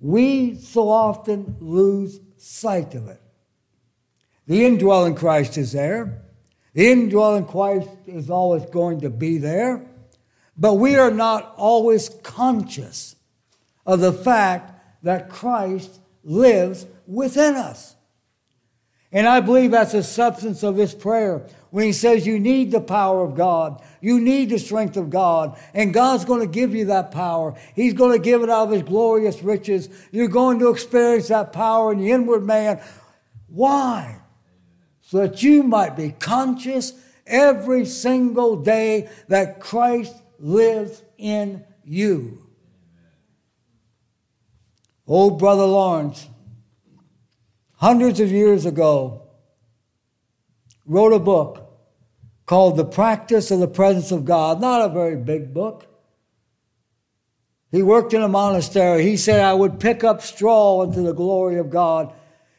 We 0.00 0.54
so 0.54 0.88
often 0.88 1.56
lose 1.60 2.20
sight 2.38 2.94
of 2.94 3.08
it. 3.08 3.20
The 4.46 4.64
indwelling 4.64 5.14
Christ 5.14 5.58
is 5.58 5.72
there. 5.72 6.22
The 6.72 6.90
indwelling 6.90 7.44
Christ 7.44 7.90
is 8.06 8.30
always 8.30 8.64
going 8.66 9.02
to 9.02 9.10
be 9.10 9.36
there. 9.36 9.86
But 10.56 10.74
we 10.74 10.96
are 10.96 11.10
not 11.10 11.52
always 11.56 12.08
conscious 12.22 13.14
of 13.84 14.00
the 14.00 14.12
fact 14.12 14.72
that 15.02 15.28
Christ 15.28 16.00
lives 16.24 16.86
within 17.06 17.54
us. 17.54 17.96
And 19.10 19.26
I 19.26 19.40
believe 19.40 19.70
that's 19.70 19.92
the 19.92 20.02
substance 20.02 20.62
of 20.62 20.76
this 20.76 20.94
prayer. 20.94 21.46
When 21.70 21.84
he 21.84 21.92
says 21.92 22.26
you 22.26 22.38
need 22.38 22.70
the 22.70 22.80
power 22.80 23.24
of 23.24 23.34
God, 23.34 23.82
you 24.00 24.20
need 24.20 24.50
the 24.50 24.58
strength 24.58 24.96
of 24.96 25.10
God, 25.10 25.58
and 25.74 25.92
God's 25.92 26.24
going 26.24 26.40
to 26.40 26.46
give 26.46 26.74
you 26.74 26.86
that 26.86 27.10
power. 27.10 27.54
He's 27.74 27.94
going 27.94 28.12
to 28.12 28.22
give 28.22 28.42
it 28.42 28.50
out 28.50 28.68
of 28.68 28.72
his 28.72 28.82
glorious 28.82 29.42
riches. 29.42 29.88
You're 30.12 30.28
going 30.28 30.58
to 30.60 30.70
experience 30.70 31.28
that 31.28 31.52
power 31.52 31.92
in 31.92 31.98
the 31.98 32.10
inward 32.10 32.44
man. 32.44 32.80
Why? 33.48 34.20
So 35.02 35.18
that 35.18 35.42
you 35.42 35.62
might 35.62 35.96
be 35.96 36.10
conscious 36.12 36.92
every 37.26 37.84
single 37.84 38.56
day 38.56 39.08
that 39.28 39.60
Christ 39.60 40.14
lives 40.38 41.02
in 41.16 41.64
you. 41.84 42.46
Oh, 45.06 45.30
Brother 45.30 45.64
Lawrence, 45.64 46.28
hundreds 47.78 48.18
of 48.20 48.30
years 48.30 48.66
ago, 48.66 49.22
wrote 50.84 51.12
a 51.12 51.18
book 51.18 51.64
called 52.44 52.76
The 52.76 52.84
Practice 52.84 53.50
of 53.50 53.60
the 53.60 53.68
Presence 53.68 54.10
of 54.10 54.24
God. 54.24 54.60
Not 54.60 54.90
a 54.90 54.92
very 54.92 55.16
big 55.16 55.54
book. 55.54 55.86
He 57.70 57.82
worked 57.82 58.14
in 58.14 58.22
a 58.22 58.28
monastery. 58.28 59.04
He 59.04 59.16
said, 59.16 59.40
I 59.40 59.54
would 59.54 59.78
pick 59.78 60.02
up 60.02 60.22
straw 60.22 60.82
into 60.82 61.02
the 61.02 61.12
glory 61.12 61.58
of 61.58 61.70
God. 61.70 62.12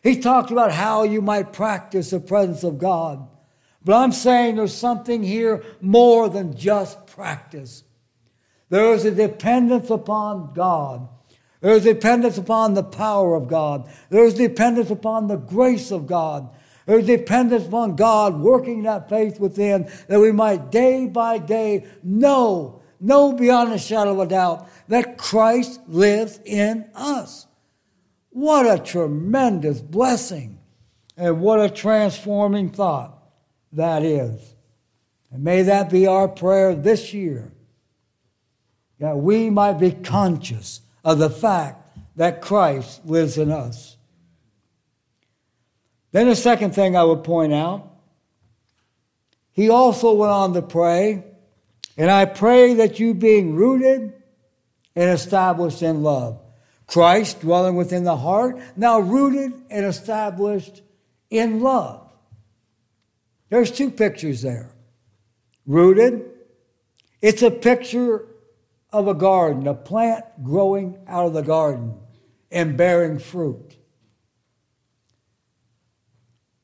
He 0.03 0.19
talked 0.19 0.51
about 0.51 0.71
how 0.71 1.03
you 1.03 1.21
might 1.21 1.51
practice 1.51 2.11
the 2.11 2.19
presence 2.19 2.63
of 2.63 2.77
God. 2.77 3.27
But 3.83 3.95
I'm 3.95 4.11
saying 4.11 4.55
there's 4.55 4.73
something 4.73 5.23
here 5.23 5.63
more 5.81 6.29
than 6.29 6.55
just 6.55 7.07
practice. 7.07 7.83
There 8.69 8.93
is 8.93 9.03
a 9.03 9.11
dependence 9.11 9.89
upon 9.89 10.53
God. 10.53 11.09
There 11.61 11.73
is 11.73 11.83
dependence 11.83 12.37
upon 12.37 12.73
the 12.73 12.83
power 12.83 13.35
of 13.35 13.47
God. 13.47 13.89
There 14.09 14.23
is 14.23 14.33
dependence 14.33 14.89
upon 14.89 15.27
the 15.27 15.35
grace 15.35 15.91
of 15.91 16.07
God. 16.07 16.49
There 16.85 16.99
is 16.99 17.05
dependence 17.05 17.67
upon 17.67 17.95
God 17.95 18.39
working 18.39 18.83
that 18.83 19.09
faith 19.09 19.39
within 19.39 19.91
that 20.07 20.19
we 20.19 20.31
might 20.31 20.71
day 20.71 21.05
by 21.05 21.37
day 21.37 21.85
know, 22.01 22.81
know 22.99 23.33
beyond 23.33 23.73
a 23.73 23.77
shadow 23.77 24.13
of 24.13 24.19
a 24.19 24.29
doubt 24.29 24.67
that 24.87 25.17
Christ 25.17 25.81
lives 25.87 26.39
in 26.45 26.89
us. 26.95 27.45
What 28.29 28.65
a 28.65 28.81
tremendous 28.81 29.81
blessing 29.81 30.59
and 31.17 31.41
what 31.41 31.59
a 31.59 31.69
transforming 31.69 32.69
thought 32.69 33.21
that 33.73 34.03
is. 34.03 34.55
And 35.31 35.43
may 35.43 35.63
that 35.63 35.89
be 35.89 36.07
our 36.07 36.27
prayer 36.27 36.73
this 36.73 37.13
year 37.13 37.51
that 38.99 39.17
we 39.17 39.49
might 39.49 39.73
be 39.73 39.91
conscious 39.91 40.81
of 41.03 41.19
the 41.19 41.29
fact 41.29 41.97
that 42.15 42.41
Christ 42.41 43.05
lives 43.05 43.37
in 43.37 43.51
us. 43.51 43.97
Then 46.11 46.27
the 46.27 46.35
second 46.35 46.73
thing 46.73 46.95
I 46.95 47.03
would 47.03 47.23
point 47.23 47.53
out, 47.53 47.87
he 49.51 49.69
also 49.69 50.13
went 50.13 50.31
on 50.31 50.53
to 50.53 50.61
pray, 50.61 51.23
and 51.97 52.09
I 52.09 52.25
pray 52.25 52.75
that 52.75 52.99
you 52.99 53.13
being 53.13 53.55
rooted 53.55 54.13
and 54.95 55.09
established 55.09 55.81
in 55.81 56.01
love. 56.03 56.39
Christ 56.87 57.41
dwelling 57.41 57.75
within 57.75 58.03
the 58.03 58.17
heart, 58.17 58.59
now 58.75 58.99
rooted 58.99 59.53
and 59.69 59.85
established 59.85 60.81
in 61.29 61.61
love. 61.61 62.09
There's 63.49 63.71
two 63.71 63.91
pictures 63.91 64.41
there. 64.41 64.71
Rooted, 65.67 66.25
it's 67.21 67.43
a 67.43 67.51
picture 67.51 68.25
of 68.91 69.07
a 69.07 69.13
garden, 69.13 69.67
a 69.67 69.73
plant 69.73 70.25
growing 70.43 70.97
out 71.07 71.27
of 71.27 71.33
the 71.33 71.41
garden 71.41 71.95
and 72.51 72.77
bearing 72.77 73.19
fruit. 73.19 73.75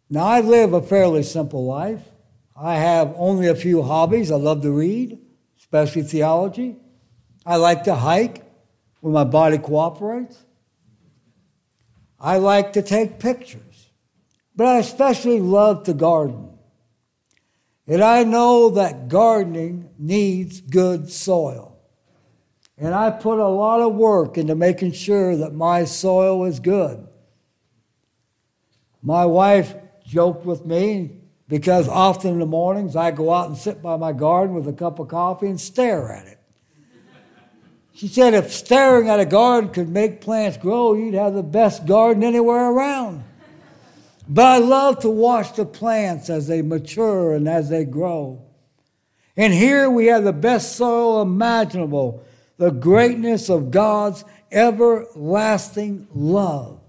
Now, 0.09 0.25
I 0.25 0.41
live 0.41 0.73
a 0.73 0.81
fairly 0.81 1.23
simple 1.23 1.65
life. 1.65 2.01
I 2.55 2.75
have 2.75 3.13
only 3.17 3.47
a 3.47 3.55
few 3.55 3.81
hobbies. 3.81 4.31
I 4.31 4.35
love 4.35 4.61
to 4.61 4.71
read, 4.71 5.19
especially 5.59 6.03
theology. 6.03 6.77
I 7.45 7.57
like 7.57 7.83
to 7.83 7.95
hike 7.95 8.43
when 9.01 9.13
my 9.13 9.23
body 9.23 9.57
cooperates. 9.57 10.45
I 12.19 12.37
like 12.37 12.73
to 12.73 12.81
take 12.81 13.19
pictures, 13.19 13.89
but 14.55 14.67
I 14.67 14.77
especially 14.77 15.39
love 15.39 15.83
to 15.83 15.93
garden. 15.93 16.49
And 17.87 18.01
I 18.01 18.23
know 18.23 18.69
that 18.71 19.09
gardening 19.09 19.89
needs 19.99 20.61
good 20.61 21.11
soil. 21.11 21.74
And 22.77 22.93
I 22.93 23.09
put 23.09 23.39
a 23.39 23.47
lot 23.47 23.81
of 23.81 23.95
work 23.95 24.37
into 24.37 24.55
making 24.55 24.91
sure 24.91 25.35
that 25.37 25.53
my 25.53 25.85
soil 25.85 26.43
is 26.45 26.59
good. 26.59 27.07
My 29.01 29.25
wife 29.25 29.75
joked 30.05 30.45
with 30.45 30.65
me 30.65 31.21
because 31.47 31.87
often 31.87 32.31
in 32.31 32.39
the 32.39 32.45
mornings 32.45 32.95
I 32.95 33.11
go 33.11 33.31
out 33.33 33.47
and 33.47 33.57
sit 33.57 33.81
by 33.81 33.97
my 33.97 34.11
garden 34.11 34.55
with 34.55 34.67
a 34.67 34.73
cup 34.73 34.99
of 34.99 35.07
coffee 35.07 35.47
and 35.47 35.61
stare 35.61 36.11
at 36.11 36.27
it. 36.27 36.39
She 37.93 38.09
said, 38.09 38.33
if 38.33 38.51
staring 38.51 39.07
at 39.09 39.21
a 39.21 39.25
garden 39.25 39.69
could 39.69 39.87
make 39.87 40.19
plants 40.19 40.57
grow, 40.57 40.95
you'd 40.95 41.13
have 41.13 41.33
the 41.33 41.43
best 41.43 41.85
garden 41.85 42.23
anywhere 42.23 42.71
around. 42.71 43.23
But 44.27 44.45
I 44.45 44.57
love 44.57 44.99
to 44.99 45.09
watch 45.09 45.53
the 45.53 45.65
plants 45.65 46.29
as 46.29 46.47
they 46.47 46.61
mature 46.61 47.33
and 47.33 47.47
as 47.47 47.69
they 47.69 47.85
grow. 47.85 48.41
And 49.37 49.53
here 49.53 49.89
we 49.89 50.07
have 50.07 50.25
the 50.25 50.33
best 50.33 50.75
soil 50.75 51.21
imaginable 51.21 52.25
the 52.57 52.71
greatness 52.71 53.49
of 53.49 53.71
God's 53.71 54.23
everlasting 54.51 56.07
love. 56.13 56.79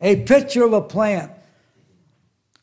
A 0.00 0.22
picture 0.22 0.64
of 0.64 0.72
a 0.72 0.82
plant. 0.82 1.32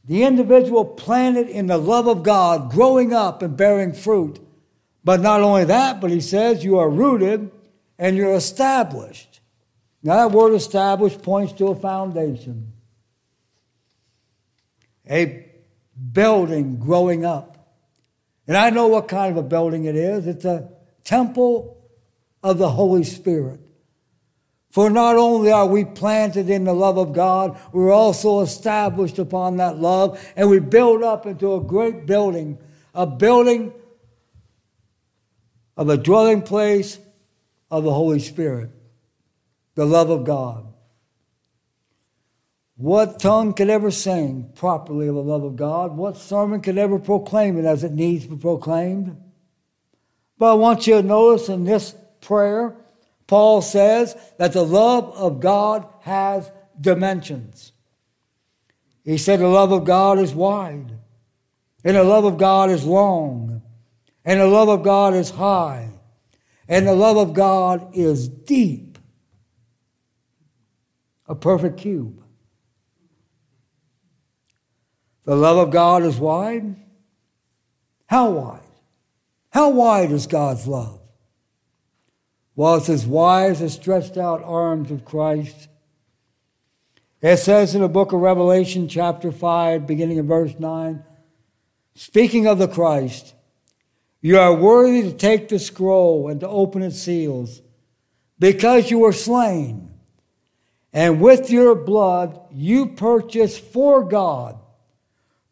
The 0.06 0.24
individual 0.24 0.84
planted 0.84 1.48
in 1.48 1.68
the 1.68 1.78
love 1.78 2.08
of 2.08 2.24
God, 2.24 2.72
growing 2.72 3.14
up 3.14 3.42
and 3.42 3.56
bearing 3.56 3.94
fruit. 3.94 4.40
But 5.04 5.22
not 5.22 5.42
only 5.42 5.66
that, 5.66 6.02
but 6.02 6.12
he 6.12 6.22
says 6.22 6.64
you 6.64 6.78
are 6.78 6.90
rooted 6.90 7.52
and 7.98 8.18
you're 8.18 8.34
established. 8.34 9.40
Now, 10.04 10.16
that 10.28 10.36
word 10.36 10.54
established 10.54 11.22
points 11.22 11.54
to 11.54 11.68
a 11.68 11.76
foundation, 11.76 12.74
a 15.10 15.46
building 16.12 16.78
growing 16.78 17.24
up. 17.24 17.52
And 18.48 18.58
I 18.58 18.72
know 18.72 18.88
what 18.88 19.08
kind 19.08 19.32
of 19.32 19.38
a 19.44 19.48
building 19.48 19.86
it 19.86 19.96
is 19.96 20.26
it's 20.28 20.46
a 20.46 20.70
temple 21.04 21.81
of 22.44 22.58
the 22.58 22.70
Holy 22.70 23.04
Spirit. 23.04 23.60
For 24.72 24.90
not 24.90 25.18
only 25.18 25.52
are 25.52 25.68
we 25.68 25.84
planted 25.84 26.50
in 26.50 26.64
the 26.64 26.74
love 26.74 26.98
of 26.98 27.12
God, 27.12 27.60
we're 27.74 27.92
also 27.92 28.40
established 28.40 29.20
upon 29.20 29.58
that 29.58 29.78
love, 29.78 30.26
and 30.36 30.50
we 30.50 30.60
build 30.60 31.04
up 31.04 31.26
into 31.26 31.56
a 31.56 31.62
great 31.62 32.06
building, 32.06 32.58
a 32.94 33.06
building 33.06 33.74
of 35.76 35.90
a 35.90 35.98
dwelling 35.98 36.42
place 36.42 37.00
of 37.70 37.84
the 37.84 37.94
Holy 37.94 38.20
Spirit, 38.20 38.70
the 39.76 39.86
love 39.86 40.10
of 40.10 40.24
God. 40.24 40.68
What 42.78 43.20
tongue 43.20 43.54
could 43.54 43.70
ever 43.70 43.92
sing 43.92 44.52
properly 44.56 45.08
of 45.08 45.16
the 45.16 45.22
love 45.22 45.44
of 45.44 45.56
God? 45.56 45.96
What 45.96 46.18
sermon 46.18 46.62
could 46.62 46.78
ever 46.78 46.98
proclaim 46.98 47.60
it 47.60 47.66
as 47.66 47.84
it 47.84 47.92
needs 47.92 48.24
to 48.26 48.32
be 48.32 48.42
proclaimed? 48.42 49.22
But 50.38 50.52
I 50.52 50.54
want 50.56 50.88
you 50.88 50.96
to 50.96 51.04
notice 51.04 51.50
in 51.50 51.66
this 51.66 51.94
prayer, 52.22 52.76
Paul 53.28 53.62
says 53.62 54.16
that 54.38 54.54
the 54.54 54.66
love 54.66 55.14
of 55.16 55.40
God 55.40 55.88
has 56.02 56.52
dimensions. 56.80 57.72
He 59.04 59.18
said 59.18 59.40
the 59.40 59.48
love 59.48 59.72
of 59.72 59.84
God 59.84 60.20
is 60.20 60.34
wide, 60.34 60.92
and 61.84 61.96
the 61.96 62.04
love 62.04 62.26
of 62.26 62.38
God 62.38 62.70
is 62.70 62.86
long, 62.86 63.62
and 64.24 64.40
the 64.40 64.48
love 64.48 64.70
of 64.70 64.84
God 64.84 65.14
is 65.14 65.32
high, 65.32 65.90
and 66.68 66.88
the 66.88 66.96
love 66.96 67.18
of 67.18 67.34
God 67.34 67.96
is 67.96 68.28
deep. 68.28 68.98
A 71.28 71.36
perfect 71.36 71.78
cube. 71.78 72.22
The 75.26 75.36
love 75.36 75.58
of 75.58 75.72
God 75.72 76.04
is 76.04 76.18
wide. 76.18 76.76
How 78.08 78.30
wide? 78.30 78.60
How 79.50 79.70
wide 79.70 80.12
is 80.12 80.28
God's 80.28 80.68
love? 80.68 81.01
While 82.56 82.76
it's 82.76 82.90
as 82.90 83.06
wide 83.06 83.62
as 83.62 83.74
stretched 83.74 84.18
out 84.18 84.44
arms 84.44 84.92
of 84.92 85.06
Christ. 85.06 85.70
It 87.22 87.38
says 87.38 87.76
in 87.76 87.82
the 87.82 87.88
book 87.88 88.12
of 88.14 88.20
Revelation, 88.20 88.88
chapter 88.88 89.32
5, 89.32 89.86
beginning 89.86 90.18
in 90.18 90.28
verse 90.28 90.60
9, 90.60 91.04
speaking 91.96 92.48
of 92.48 92.58
the 92.58 92.68
Christ, 92.68 93.36
you 94.22 94.38
are 94.40 94.56
worthy 94.56 95.04
to 95.04 95.14
take 95.14 95.48
the 95.50 95.60
scroll 95.60 96.28
and 96.28 96.40
to 96.40 96.48
open 96.48 96.82
its 96.82 97.00
seals, 97.00 97.62
because 98.40 98.90
you 98.90 99.00
were 99.00 99.14
slain, 99.14 99.92
and 100.92 101.22
with 101.22 101.50
your 101.50 101.76
blood 101.76 102.40
you 102.52 102.88
purchased 102.88 103.64
for 103.64 104.04
God 104.04 104.58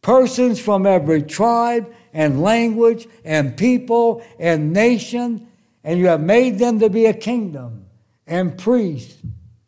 persons 0.01 0.59
from 0.59 0.85
every 0.85 1.21
tribe 1.21 1.93
and 2.13 2.41
language 2.41 3.07
and 3.23 3.57
people 3.57 4.23
and 4.39 4.71
nation 4.73 5.47
and 5.83 5.99
you 5.99 6.07
have 6.07 6.21
made 6.21 6.59
them 6.59 6.79
to 6.79 6.89
be 6.89 7.05
a 7.05 7.13
kingdom 7.13 7.85
and 8.27 8.57
priests 8.57 9.21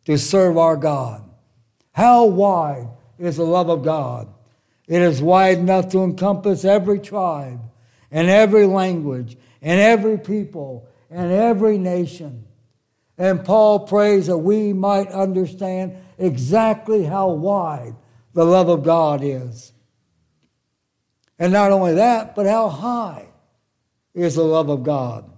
to 0.04 0.18
serve 0.18 0.56
our 0.56 0.76
God. 0.76 1.22
How 1.92 2.24
wide 2.24 2.88
is 3.18 3.36
the 3.36 3.44
love 3.44 3.68
of 3.68 3.82
God? 3.82 4.28
It 4.86 5.00
is 5.00 5.22
wide 5.22 5.58
enough 5.58 5.88
to 5.90 6.02
encompass 6.02 6.64
every 6.64 6.98
tribe 6.98 7.60
and 8.10 8.28
every 8.28 8.66
language 8.66 9.36
and 9.60 9.80
every 9.80 10.18
people 10.18 10.88
and 11.10 11.32
every 11.32 11.78
nation. 11.78 12.44
And 13.16 13.44
Paul 13.44 13.80
prays 13.80 14.26
that 14.26 14.38
we 14.38 14.72
might 14.72 15.08
understand 15.08 15.96
exactly 16.18 17.04
how 17.04 17.30
wide 17.30 17.94
the 18.34 18.44
love 18.44 18.68
of 18.68 18.82
God 18.82 19.22
is. 19.22 19.72
And 21.38 21.52
not 21.52 21.72
only 21.72 21.94
that, 21.94 22.34
but 22.34 22.46
how 22.46 22.68
high 22.68 23.28
is 24.14 24.34
the 24.34 24.44
love 24.44 24.68
of 24.68 24.82
God. 24.82 25.31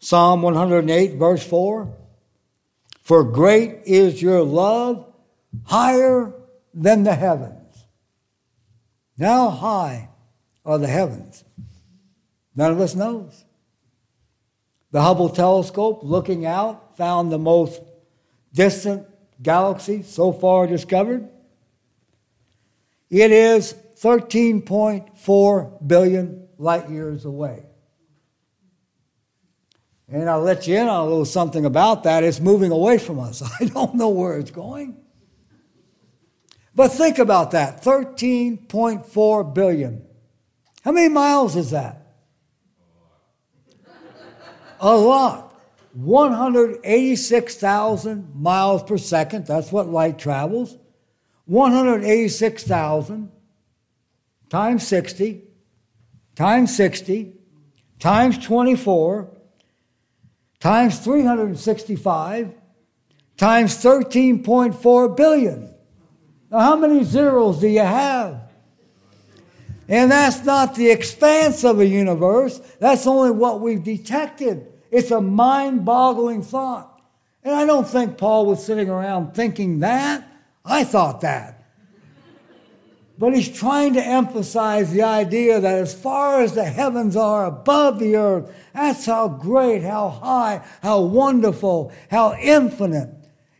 Psalm 0.00 0.40
108, 0.40 1.14
verse 1.16 1.46
4 1.46 1.94
For 3.02 3.22
great 3.22 3.82
is 3.84 4.20
your 4.20 4.42
love, 4.42 5.06
higher 5.64 6.32
than 6.72 7.02
the 7.02 7.14
heavens. 7.14 7.84
How 9.20 9.50
high 9.50 10.08
are 10.64 10.78
the 10.78 10.86
heavens? 10.86 11.44
None 12.56 12.72
of 12.72 12.80
us 12.80 12.94
knows. 12.94 13.44
The 14.90 15.02
Hubble 15.02 15.28
telescope, 15.28 16.00
looking 16.02 16.46
out, 16.46 16.96
found 16.96 17.30
the 17.30 17.38
most 17.38 17.82
distant 18.54 19.06
galaxy 19.42 20.02
so 20.02 20.32
far 20.32 20.66
discovered. 20.66 21.28
It 23.10 23.30
is 23.30 23.74
13.4 23.98 25.86
billion 25.86 26.48
light 26.58 26.88
years 26.88 27.26
away. 27.26 27.69
And 30.10 30.28
I'll 30.28 30.42
let 30.42 30.66
you 30.66 30.76
in 30.76 30.88
on 30.88 31.00
a 31.00 31.08
little 31.08 31.24
something 31.24 31.64
about 31.64 32.02
that. 32.02 32.24
It's 32.24 32.40
moving 32.40 32.72
away 32.72 32.98
from 32.98 33.20
us. 33.20 33.42
I 33.60 33.66
don't 33.66 33.94
know 33.94 34.08
where 34.08 34.36
it's 34.38 34.50
going. 34.50 34.96
But 36.74 36.88
think 36.88 37.18
about 37.18 37.52
that 37.52 37.82
13.4 37.82 39.54
billion. 39.54 40.04
How 40.82 40.92
many 40.92 41.08
miles 41.08 41.56
is 41.56 41.70
that? 41.70 41.96
A 44.80 44.96
lot. 44.96 45.46
186,000 45.92 48.34
miles 48.34 48.82
per 48.82 48.96
second. 48.96 49.46
That's 49.46 49.70
what 49.70 49.88
light 49.88 50.18
travels. 50.18 50.78
186,000 51.46 53.30
times 54.48 54.86
60 54.86 55.42
times 56.34 56.74
60 56.76 57.34
times 57.98 58.38
24 58.38 59.39
times 60.60 60.98
365 61.00 62.54
times 63.40 63.82
13.4 63.82 65.16
billion. 65.16 65.74
Now, 66.50 66.58
how 66.60 66.76
many 66.76 67.04
zeros 67.04 67.58
do 67.58 67.68
you 67.68 67.80
have? 67.80 68.42
And 69.88 70.10
that's 70.10 70.44
not 70.44 70.74
the 70.74 70.90
expanse 70.90 71.64
of 71.64 71.80
a 71.80 71.86
universe, 71.86 72.60
that's 72.78 73.06
only 73.06 73.30
what 73.30 73.60
we've 73.60 73.82
detected. 73.82 74.66
It's 74.90 75.10
a 75.10 75.20
mind 75.20 75.84
boggling 75.84 76.42
thought. 76.42 77.00
And 77.42 77.54
I 77.54 77.64
don't 77.64 77.88
think 77.88 78.18
Paul 78.18 78.44
was 78.44 78.64
sitting 78.64 78.90
around 78.90 79.34
thinking 79.34 79.78
that. 79.80 80.26
I 80.64 80.84
thought 80.84 81.22
that. 81.22 81.59
But 83.20 83.34
he's 83.34 83.50
trying 83.50 83.92
to 83.94 84.02
emphasize 84.02 84.90
the 84.90 85.02
idea 85.02 85.60
that 85.60 85.76
as 85.76 85.92
far 85.92 86.40
as 86.40 86.54
the 86.54 86.64
heavens 86.64 87.16
are 87.16 87.44
above 87.44 87.98
the 87.98 88.16
earth, 88.16 88.50
that's 88.72 89.04
how 89.04 89.28
great, 89.28 89.82
how 89.82 90.08
high, 90.08 90.64
how 90.82 91.02
wonderful, 91.02 91.92
how 92.10 92.32
infinite 92.40 93.10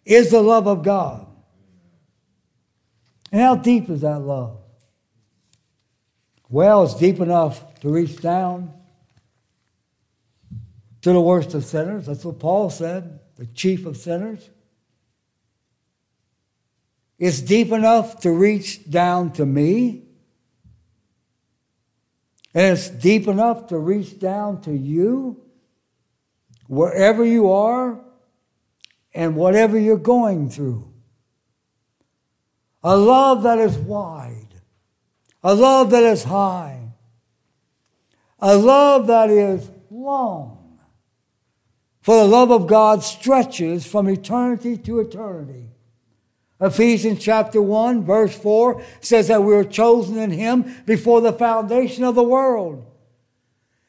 is 0.07 0.31
the 0.31 0.41
love 0.41 0.67
of 0.67 0.83
God. 0.83 1.27
And 3.31 3.43
how 3.43 3.55
deep 3.55 3.91
is 3.91 4.01
that 4.01 4.21
love? 4.21 4.57
Well, 6.49 6.85
it's 6.85 6.95
deep 6.95 7.21
enough 7.21 7.81
to 7.81 7.91
reach 7.91 8.19
down 8.23 8.73
to 11.03 11.13
the 11.13 11.21
worst 11.21 11.53
of 11.53 11.67
sinners. 11.67 12.07
That's 12.07 12.25
what 12.25 12.39
Paul 12.39 12.71
said, 12.71 13.21
the 13.37 13.45
chief 13.45 13.85
of 13.85 13.99
sinners. 13.99 14.49
It's 17.21 17.43
deep 17.43 17.71
enough 17.71 18.21
to 18.21 18.33
reach 18.33 18.91
down 18.91 19.33
to 19.33 19.45
me. 19.45 20.05
And 22.55 22.79
it's 22.79 22.89
deep 22.89 23.29
enough 23.29 23.67
to 23.69 23.79
reach 23.79 24.19
down 24.19 24.63
to 24.63 24.73
you, 24.73 25.43
wherever 26.67 27.23
you 27.23 27.53
are, 27.53 28.01
and 29.13 29.37
whatever 29.37 29.79
you're 29.79 29.99
going 29.99 30.49
through. 30.49 30.91
A 32.83 32.97
love 32.97 33.43
that 33.43 33.59
is 33.59 33.77
wide, 33.77 34.55
a 35.43 35.55
love 35.55 35.91
that 35.91 36.03
is 36.03 36.25
high, 36.25 36.93
a 38.39 38.57
love 38.57 39.09
that 39.09 39.29
is 39.29 39.71
long. 39.91 40.79
For 42.01 42.17
the 42.17 42.25
love 42.25 42.51
of 42.51 42.67
God 42.67 43.05
stretches 43.05 43.87
from 43.87 44.09
eternity 44.09 44.79
to 44.79 45.01
eternity 45.01 45.67
Ephesians 46.61 47.23
chapter 47.23 47.63
1, 47.63 48.05
verse 48.05 48.37
4 48.37 48.83
says 49.01 49.29
that 49.29 49.43
we 49.43 49.55
were 49.55 49.65
chosen 49.65 50.19
in 50.19 50.31
Him 50.31 50.83
before 50.85 51.21
the 51.21 51.33
foundation 51.33 52.05
of 52.05 52.15
the 52.15 52.23
world. 52.23 52.87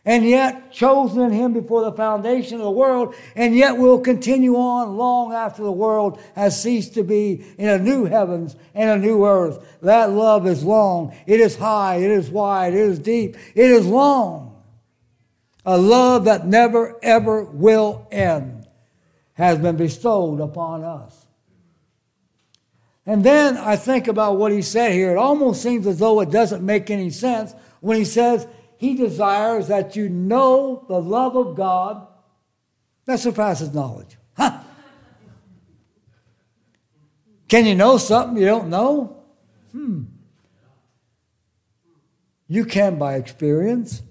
And 0.04 0.26
yet, 0.26 0.72
chosen 0.72 1.22
in 1.22 1.32
Him 1.32 1.54
before 1.54 1.84
the 1.84 1.92
foundation 1.92 2.56
of 2.56 2.64
the 2.64 2.72
world, 2.72 3.14
and 3.36 3.56
yet 3.56 3.78
we'll 3.78 4.00
continue 4.00 4.56
on 4.56 4.98
long 4.98 5.32
after 5.32 5.62
the 5.62 5.72
world 5.72 6.20
has 6.34 6.60
ceased 6.60 6.96
to 6.96 7.04
be 7.04 7.46
in 7.58 7.70
a 7.70 7.78
new 7.78 8.06
heavens 8.06 8.56
and 8.74 8.90
a 8.90 8.98
new 8.98 9.26
earth. 9.26 9.64
That 9.82 10.10
love 10.10 10.48
is 10.48 10.64
long, 10.64 11.16
it 11.28 11.40
is 11.40 11.58
high, 11.58 11.98
it 11.98 12.10
is 12.10 12.32
wide, 12.32 12.74
it 12.74 12.80
is 12.80 12.98
deep, 12.98 13.36
it 13.54 13.70
is 13.70 13.86
long. 13.86 14.64
A 15.66 15.78
love 15.78 16.26
that 16.26 16.48
never 16.48 16.98
ever 17.04 17.44
will 17.44 18.08
end 18.12 18.66
has 19.34 19.60
been 19.60 19.78
bestowed 19.78 20.40
upon 20.40 20.84
us. 20.84 21.21
And 23.06 23.24
then 23.24 23.58
I 23.58 23.76
think 23.76 24.08
about 24.08 24.38
what 24.38 24.52
he 24.52 24.62
said 24.62 24.92
here. 24.92 25.12
It 25.12 25.18
almost 25.18 25.62
seems 25.62 25.88
as 25.88 26.00
though 26.00 26.20
it 26.22 26.30
doesn't 26.30 26.64
make 26.64 26.90
any 26.90 27.10
sense 27.10 27.54
when 27.80 27.98
he 27.98 28.06
says 28.06 28.48
he 28.78 28.96
desires 28.96 29.68
that 29.68 29.96
you 29.96 30.08
know 30.10 30.86
the 30.88 31.00
love 31.02 31.36
of 31.36 31.56
God 31.56 32.08
that 33.06 33.20
surpasses 33.20 33.74
knowledge. 33.74 34.18
Huh? 34.38 34.60
Can 37.48 37.66
you 37.66 37.76
know 37.76 37.98
something 37.98 38.38
you 38.38 38.46
don't 38.46 38.70
know? 38.70 39.24
Hmm. 39.72 40.04
You 42.48 42.66
can 42.66 42.98
by 42.98 43.16
experience. 43.16 44.04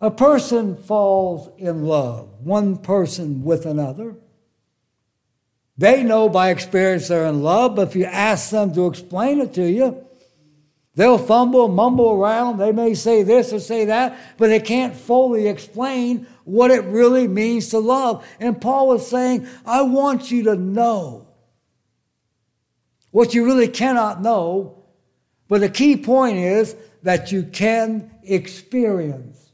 A 0.00 0.10
person 0.10 0.76
falls 0.76 1.50
in 1.58 1.84
love, 1.84 2.40
one 2.40 2.78
person 2.78 3.42
with 3.44 3.66
another. 3.66 4.16
They 5.80 6.02
know 6.02 6.28
by 6.28 6.50
experience 6.50 7.08
they're 7.08 7.24
in 7.24 7.42
love, 7.42 7.76
but 7.76 7.88
if 7.88 7.96
you 7.96 8.04
ask 8.04 8.50
them 8.50 8.74
to 8.74 8.86
explain 8.86 9.40
it 9.40 9.54
to 9.54 9.64
you, 9.66 10.04
they'll 10.94 11.16
fumble, 11.16 11.68
mumble 11.68 12.10
around. 12.10 12.58
They 12.58 12.70
may 12.70 12.92
say 12.92 13.22
this 13.22 13.50
or 13.50 13.60
say 13.60 13.86
that, 13.86 14.14
but 14.36 14.48
they 14.48 14.60
can't 14.60 14.94
fully 14.94 15.48
explain 15.48 16.26
what 16.44 16.70
it 16.70 16.84
really 16.84 17.26
means 17.26 17.68
to 17.68 17.78
love. 17.78 18.28
And 18.38 18.60
Paul 18.60 18.88
was 18.88 19.08
saying, 19.08 19.46
I 19.64 19.80
want 19.80 20.30
you 20.30 20.42
to 20.42 20.54
know 20.54 21.28
what 23.10 23.32
you 23.32 23.46
really 23.46 23.68
cannot 23.68 24.20
know, 24.20 24.84
but 25.48 25.62
the 25.62 25.70
key 25.70 25.96
point 25.96 26.36
is 26.36 26.76
that 27.04 27.32
you 27.32 27.42
can 27.42 28.10
experience. 28.22 29.49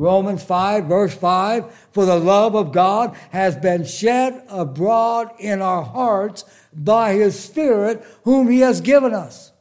Romans 0.00 0.42
5, 0.42 0.86
verse 0.86 1.14
5 1.14 1.88
For 1.92 2.06
the 2.06 2.18
love 2.18 2.54
of 2.54 2.72
God 2.72 3.14
has 3.32 3.54
been 3.54 3.84
shed 3.84 4.42
abroad 4.48 5.30
in 5.38 5.60
our 5.60 5.82
hearts 5.82 6.46
by 6.72 7.12
His 7.12 7.38
Spirit, 7.38 8.02
whom 8.24 8.48
He 8.48 8.60
has 8.60 8.80
given 8.80 9.12
us. 9.12 9.52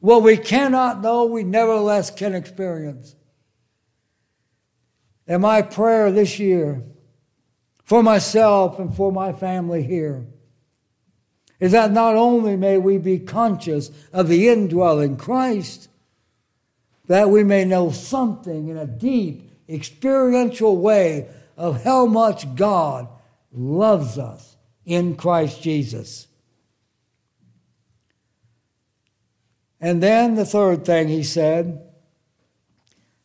What 0.00 0.22
we 0.22 0.38
cannot 0.38 1.02
know, 1.02 1.26
we 1.26 1.42
nevertheless 1.42 2.10
can 2.10 2.34
experience. 2.34 3.14
And 5.26 5.42
my 5.42 5.60
prayer 5.60 6.10
this 6.10 6.38
year 6.38 6.82
for 7.84 8.02
myself 8.02 8.78
and 8.78 8.96
for 8.96 9.12
my 9.12 9.34
family 9.34 9.82
here 9.82 10.26
is 11.60 11.72
that 11.72 11.92
not 11.92 12.16
only 12.16 12.56
may 12.56 12.78
we 12.78 12.96
be 12.96 13.18
conscious 13.18 13.90
of 14.14 14.28
the 14.28 14.48
indwelling 14.48 15.18
Christ, 15.18 15.90
that 17.06 17.30
we 17.30 17.44
may 17.44 17.64
know 17.64 17.90
something 17.90 18.68
in 18.68 18.76
a 18.76 18.86
deep, 18.86 19.50
experiential 19.68 20.76
way 20.76 21.28
of 21.56 21.84
how 21.84 22.06
much 22.06 22.54
God 22.54 23.08
loves 23.52 24.18
us 24.18 24.56
in 24.84 25.16
Christ 25.16 25.62
Jesus. 25.62 26.26
And 29.80 30.02
then 30.02 30.34
the 30.34 30.44
third 30.44 30.84
thing 30.84 31.08
he 31.08 31.22
said, 31.22 31.82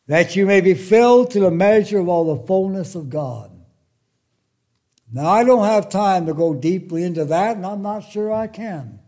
that 0.06 0.36
you 0.36 0.46
may 0.46 0.60
be 0.60 0.74
filled 0.74 1.30
to 1.30 1.40
the 1.40 1.50
measure 1.50 1.98
of 1.98 2.08
all 2.08 2.36
the 2.36 2.46
fullness 2.46 2.94
of 2.94 3.08
God. 3.08 3.50
Now, 5.10 5.28
I 5.28 5.44
don't 5.44 5.64
have 5.64 5.90
time 5.90 6.26
to 6.26 6.34
go 6.34 6.54
deeply 6.54 7.04
into 7.04 7.24
that, 7.26 7.56
and 7.56 7.66
I'm 7.66 7.82
not 7.82 8.10
sure 8.10 8.32
I 8.32 8.46
can. 8.46 8.98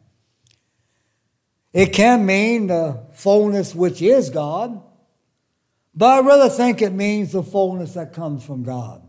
It 1.75 1.93
can 1.93 2.25
mean 2.25 2.69
the 2.69 3.05
fullness 3.15 3.75
which 3.75 4.01
is 4.01 4.31
God, 4.31 4.81
but 5.93 6.07
I 6.07 6.21
rather 6.21 6.49
think 6.49 6.81
it 6.81 6.93
means 6.93 7.33
the 7.33 7.43
fullness 7.43 7.95
that 7.95 8.13
comes 8.13 8.45
from 8.45 8.63
God. 8.63 9.03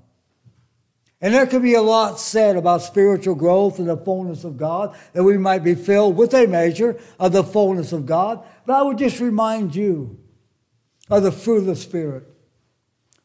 And 1.21 1.33
there 1.33 1.45
could 1.45 1.61
be 1.61 1.75
a 1.75 1.81
lot 1.81 2.19
said 2.19 2.57
about 2.57 2.81
spiritual 2.81 3.35
growth 3.35 3.77
and 3.77 3.87
the 3.87 3.95
fullness 3.95 4.43
of 4.43 4.57
God, 4.57 4.97
that 5.13 5.23
we 5.23 5.37
might 5.37 5.63
be 5.63 5.75
filled 5.75 6.17
with 6.17 6.33
a 6.33 6.47
measure 6.47 6.99
of 7.19 7.33
the 7.33 7.43
fullness 7.43 7.93
of 7.93 8.07
God. 8.07 8.43
But 8.65 8.73
I 8.73 8.81
would 8.81 8.97
just 8.97 9.19
remind 9.19 9.75
you 9.75 10.19
of 11.07 11.21
the 11.21 11.31
fruit 11.31 11.57
of 11.57 11.65
the 11.67 11.75
Spirit. 11.75 12.23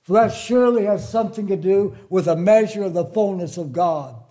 For 0.03 0.13
that 0.13 0.35
surely 0.35 0.85
has 0.85 1.11
something 1.11 1.47
to 1.49 1.57
do 1.57 1.97
with 2.11 2.29
a 2.29 2.37
measure 2.37 2.85
of 2.85 2.93
the 2.93 3.07
fullness 3.07 3.57
of 3.57 3.73
God. 3.73 4.23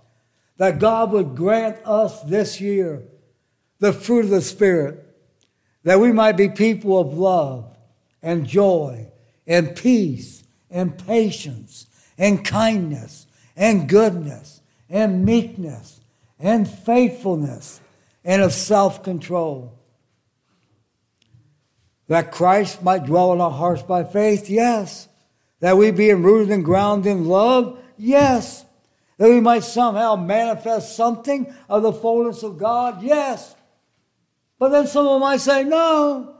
That 0.57 0.77
God 0.77 1.11
would 1.11 1.35
grant 1.35 1.77
us 1.83 2.21
this 2.21 2.61
year 2.61 3.03
the 3.79 3.93
fruit 3.93 4.25
of 4.25 4.31
the 4.31 4.41
Spirit, 4.41 5.05
that 5.83 5.99
we 5.99 6.11
might 6.11 6.37
be 6.37 6.49
people 6.49 6.99
of 6.99 7.17
love 7.17 7.75
and 8.21 8.45
joy 8.45 9.07
and 9.47 9.75
peace 9.75 10.43
and 10.69 10.97
patience 11.05 11.87
and 12.17 12.43
kindness 12.45 13.25
and 13.55 13.89
goodness 13.89 14.61
and 14.89 15.25
meekness 15.25 16.01
and 16.39 16.69
faithfulness 16.69 17.81
and 18.23 18.41
of 18.41 18.53
self 18.53 19.03
control. 19.03 19.79
That 22.07 22.31
Christ 22.31 22.81
might 22.83 23.05
dwell 23.05 23.33
in 23.33 23.41
our 23.41 23.51
hearts 23.51 23.83
by 23.83 24.03
faith, 24.03 24.49
yes. 24.49 25.07
That 25.59 25.77
we 25.77 25.91
be 25.91 26.11
rooted 26.13 26.51
and 26.51 26.65
grounded 26.65 27.11
in 27.11 27.25
love, 27.25 27.79
yes. 27.97 28.65
That 29.17 29.29
we 29.29 29.39
might 29.39 29.63
somehow 29.63 30.15
manifest 30.15 30.95
something 30.95 31.53
of 31.67 31.83
the 31.83 31.93
fullness 31.93 32.41
of 32.41 32.57
God, 32.57 33.03
yes. 33.03 33.55
But 34.59 34.69
then 34.69 34.87
someone 34.87 35.21
might 35.21 35.39
say, 35.39 35.63
no, 35.63 36.35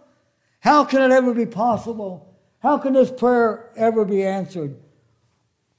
how 0.59 0.83
can 0.83 1.01
it 1.01 1.15
ever 1.15 1.33
be 1.33 1.45
possible? 1.45 2.37
How 2.59 2.77
can 2.77 2.93
this 2.93 3.09
prayer 3.09 3.71
ever 3.77 4.03
be 4.03 4.25
answered? 4.25 4.75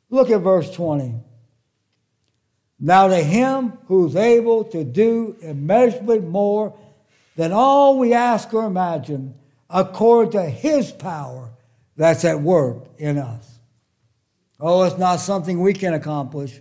Look 0.08 0.30
at 0.30 0.40
verse 0.40 0.70
20. 0.74 1.14
Now 2.80 3.08
to 3.08 3.16
him 3.16 3.78
who's 3.86 4.16
able 4.16 4.64
to 4.64 4.82
do 4.82 5.36
immeasurably 5.42 6.20
more 6.20 6.78
than 7.36 7.52
all 7.52 7.98
we 7.98 8.14
ask 8.14 8.52
or 8.54 8.64
imagine, 8.64 9.34
according 9.68 10.32
to 10.32 10.42
his 10.44 10.90
power 10.90 11.52
that's 11.96 12.24
at 12.24 12.40
work 12.40 12.88
in 12.96 13.18
us. 13.18 13.58
Oh, 14.58 14.82
it's 14.84 14.98
not 14.98 15.20
something 15.20 15.60
we 15.60 15.74
can 15.74 15.92
accomplish. 15.92 16.60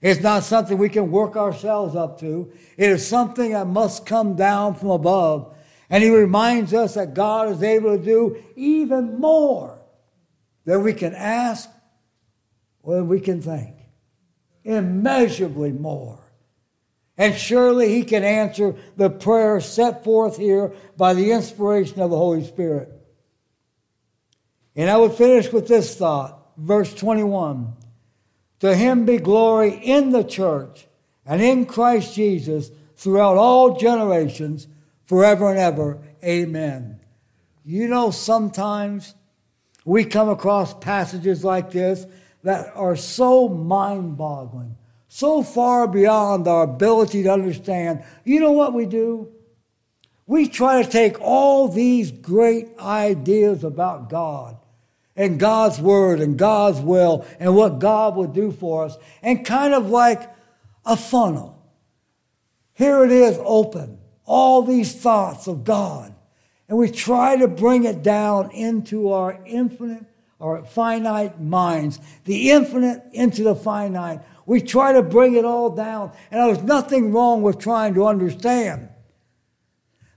It's 0.00 0.20
not 0.20 0.44
something 0.44 0.78
we 0.78 0.88
can 0.88 1.10
work 1.10 1.36
ourselves 1.36 1.96
up 1.96 2.20
to. 2.20 2.52
It 2.76 2.90
is 2.90 3.06
something 3.06 3.52
that 3.52 3.66
must 3.66 4.06
come 4.06 4.36
down 4.36 4.74
from 4.74 4.90
above. 4.90 5.56
And 5.90 6.04
he 6.04 6.10
reminds 6.10 6.72
us 6.72 6.94
that 6.94 7.14
God 7.14 7.48
is 7.50 7.62
able 7.62 7.96
to 7.96 8.04
do 8.04 8.42
even 8.54 9.18
more 9.18 9.78
than 10.64 10.82
we 10.82 10.92
can 10.92 11.14
ask 11.14 11.68
or 12.82 12.96
than 12.96 13.08
we 13.08 13.20
can 13.20 13.42
think. 13.42 13.74
Immeasurably 14.64 15.72
more. 15.72 16.20
And 17.16 17.34
surely 17.34 17.88
he 17.88 18.04
can 18.04 18.22
answer 18.22 18.76
the 18.96 19.10
prayer 19.10 19.60
set 19.60 20.04
forth 20.04 20.36
here 20.36 20.72
by 20.96 21.14
the 21.14 21.32
inspiration 21.32 22.00
of 22.00 22.10
the 22.10 22.16
Holy 22.16 22.44
Spirit. 22.44 22.92
And 24.76 24.88
I 24.88 24.96
would 24.96 25.12
finish 25.12 25.52
with 25.52 25.66
this 25.66 25.96
thought, 25.96 26.52
verse 26.56 26.94
21. 26.94 27.72
To 28.60 28.74
him 28.74 29.04
be 29.04 29.18
glory 29.18 29.74
in 29.74 30.10
the 30.10 30.24
church 30.24 30.86
and 31.24 31.40
in 31.40 31.66
Christ 31.66 32.14
Jesus 32.14 32.70
throughout 32.96 33.36
all 33.36 33.76
generations, 33.76 34.66
forever 35.04 35.50
and 35.50 35.58
ever. 35.58 35.98
Amen. 36.24 37.00
You 37.64 37.86
know, 37.86 38.10
sometimes 38.10 39.14
we 39.84 40.04
come 40.04 40.28
across 40.28 40.74
passages 40.74 41.44
like 41.44 41.70
this 41.70 42.06
that 42.42 42.72
are 42.74 42.96
so 42.96 43.48
mind 43.48 44.16
boggling, 44.16 44.76
so 45.06 45.42
far 45.42 45.86
beyond 45.86 46.48
our 46.48 46.64
ability 46.64 47.22
to 47.22 47.32
understand. 47.32 48.04
You 48.24 48.40
know 48.40 48.52
what 48.52 48.74
we 48.74 48.86
do? 48.86 49.28
We 50.26 50.48
try 50.48 50.82
to 50.82 50.90
take 50.90 51.20
all 51.20 51.68
these 51.68 52.10
great 52.10 52.68
ideas 52.78 53.64
about 53.64 54.10
God 54.10 54.57
and 55.18 55.38
God's 55.38 55.80
word 55.80 56.20
and 56.20 56.38
God's 56.38 56.80
will 56.80 57.26
and 57.40 57.54
what 57.54 57.80
God 57.80 58.14
would 58.16 58.32
do 58.32 58.52
for 58.52 58.84
us 58.84 58.96
and 59.20 59.44
kind 59.44 59.74
of 59.74 59.90
like 59.90 60.32
a 60.86 60.96
funnel. 60.96 61.60
Here 62.72 63.04
it 63.04 63.10
is 63.10 63.36
open, 63.42 63.98
all 64.24 64.62
these 64.62 64.94
thoughts 64.94 65.48
of 65.48 65.64
God. 65.64 66.14
And 66.68 66.78
we 66.78 66.90
try 66.90 67.36
to 67.36 67.48
bring 67.48 67.84
it 67.84 68.02
down 68.02 68.52
into 68.52 69.10
our 69.10 69.40
infinite 69.44 70.04
or 70.38 70.64
finite 70.64 71.40
minds, 71.40 71.98
the 72.24 72.52
infinite 72.52 73.02
into 73.12 73.42
the 73.42 73.56
finite. 73.56 74.20
We 74.46 74.60
try 74.60 74.92
to 74.92 75.02
bring 75.02 75.34
it 75.34 75.44
all 75.44 75.70
down. 75.70 76.12
And 76.30 76.40
there's 76.40 76.62
nothing 76.62 77.12
wrong 77.12 77.42
with 77.42 77.58
trying 77.58 77.94
to 77.94 78.06
understand. 78.06 78.88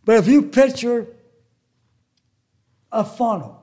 But 0.06 0.18
if 0.18 0.28
you 0.28 0.44
picture 0.44 1.08
a 2.92 3.04
funnel, 3.04 3.61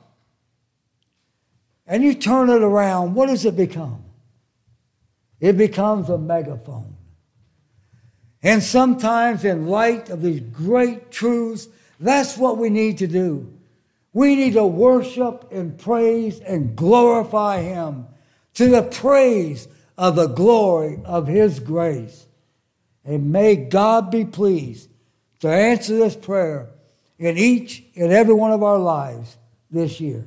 and 1.89 2.05
you 2.05 2.15
turn 2.15 2.51
it 2.51 2.63
around, 2.63 3.15
what 3.15 3.27
does 3.27 3.47
it 3.47 3.57
become? 3.57 4.05
It 5.41 5.57
becomes 5.57 6.11
a 6.11 6.19
megaphone. 6.19 6.97
And 8.43 8.63
sometimes, 8.63 9.45
in 9.45 9.67
light 9.67 10.11
of 10.11 10.23
these 10.23 10.41
great 10.41 11.11
truths, 11.11 11.67
that's 11.99 12.37
what 12.37 12.59
we 12.59 12.69
need 12.69 12.99
to 12.99 13.07
do. 13.07 13.53
We 14.13 14.37
need 14.37 14.53
to 14.53 14.67
worship 14.67 15.51
and 15.51 15.77
praise 15.79 16.39
and 16.41 16.77
glorify 16.77 17.63
Him 17.63 18.07
to 18.55 18.69
the 18.69 18.83
praise 18.83 19.67
of 19.97 20.15
the 20.15 20.27
glory 20.27 21.01
of 21.05 21.27
His 21.27 21.59
grace. 21.59 22.27
And 23.05 23.33
may 23.33 23.57
God 23.57 24.11
be 24.11 24.25
pleased 24.25 24.91
to 25.41 25.49
answer 25.49 25.97
this 25.97 26.15
prayer 26.15 26.69
in 27.19 27.39
each 27.39 27.83
and 27.97 28.13
every 28.13 28.35
one 28.35 28.53
of 28.53 28.63
our 28.63 28.79
lives 28.79 29.37
this 29.71 30.01
year. 30.01 30.27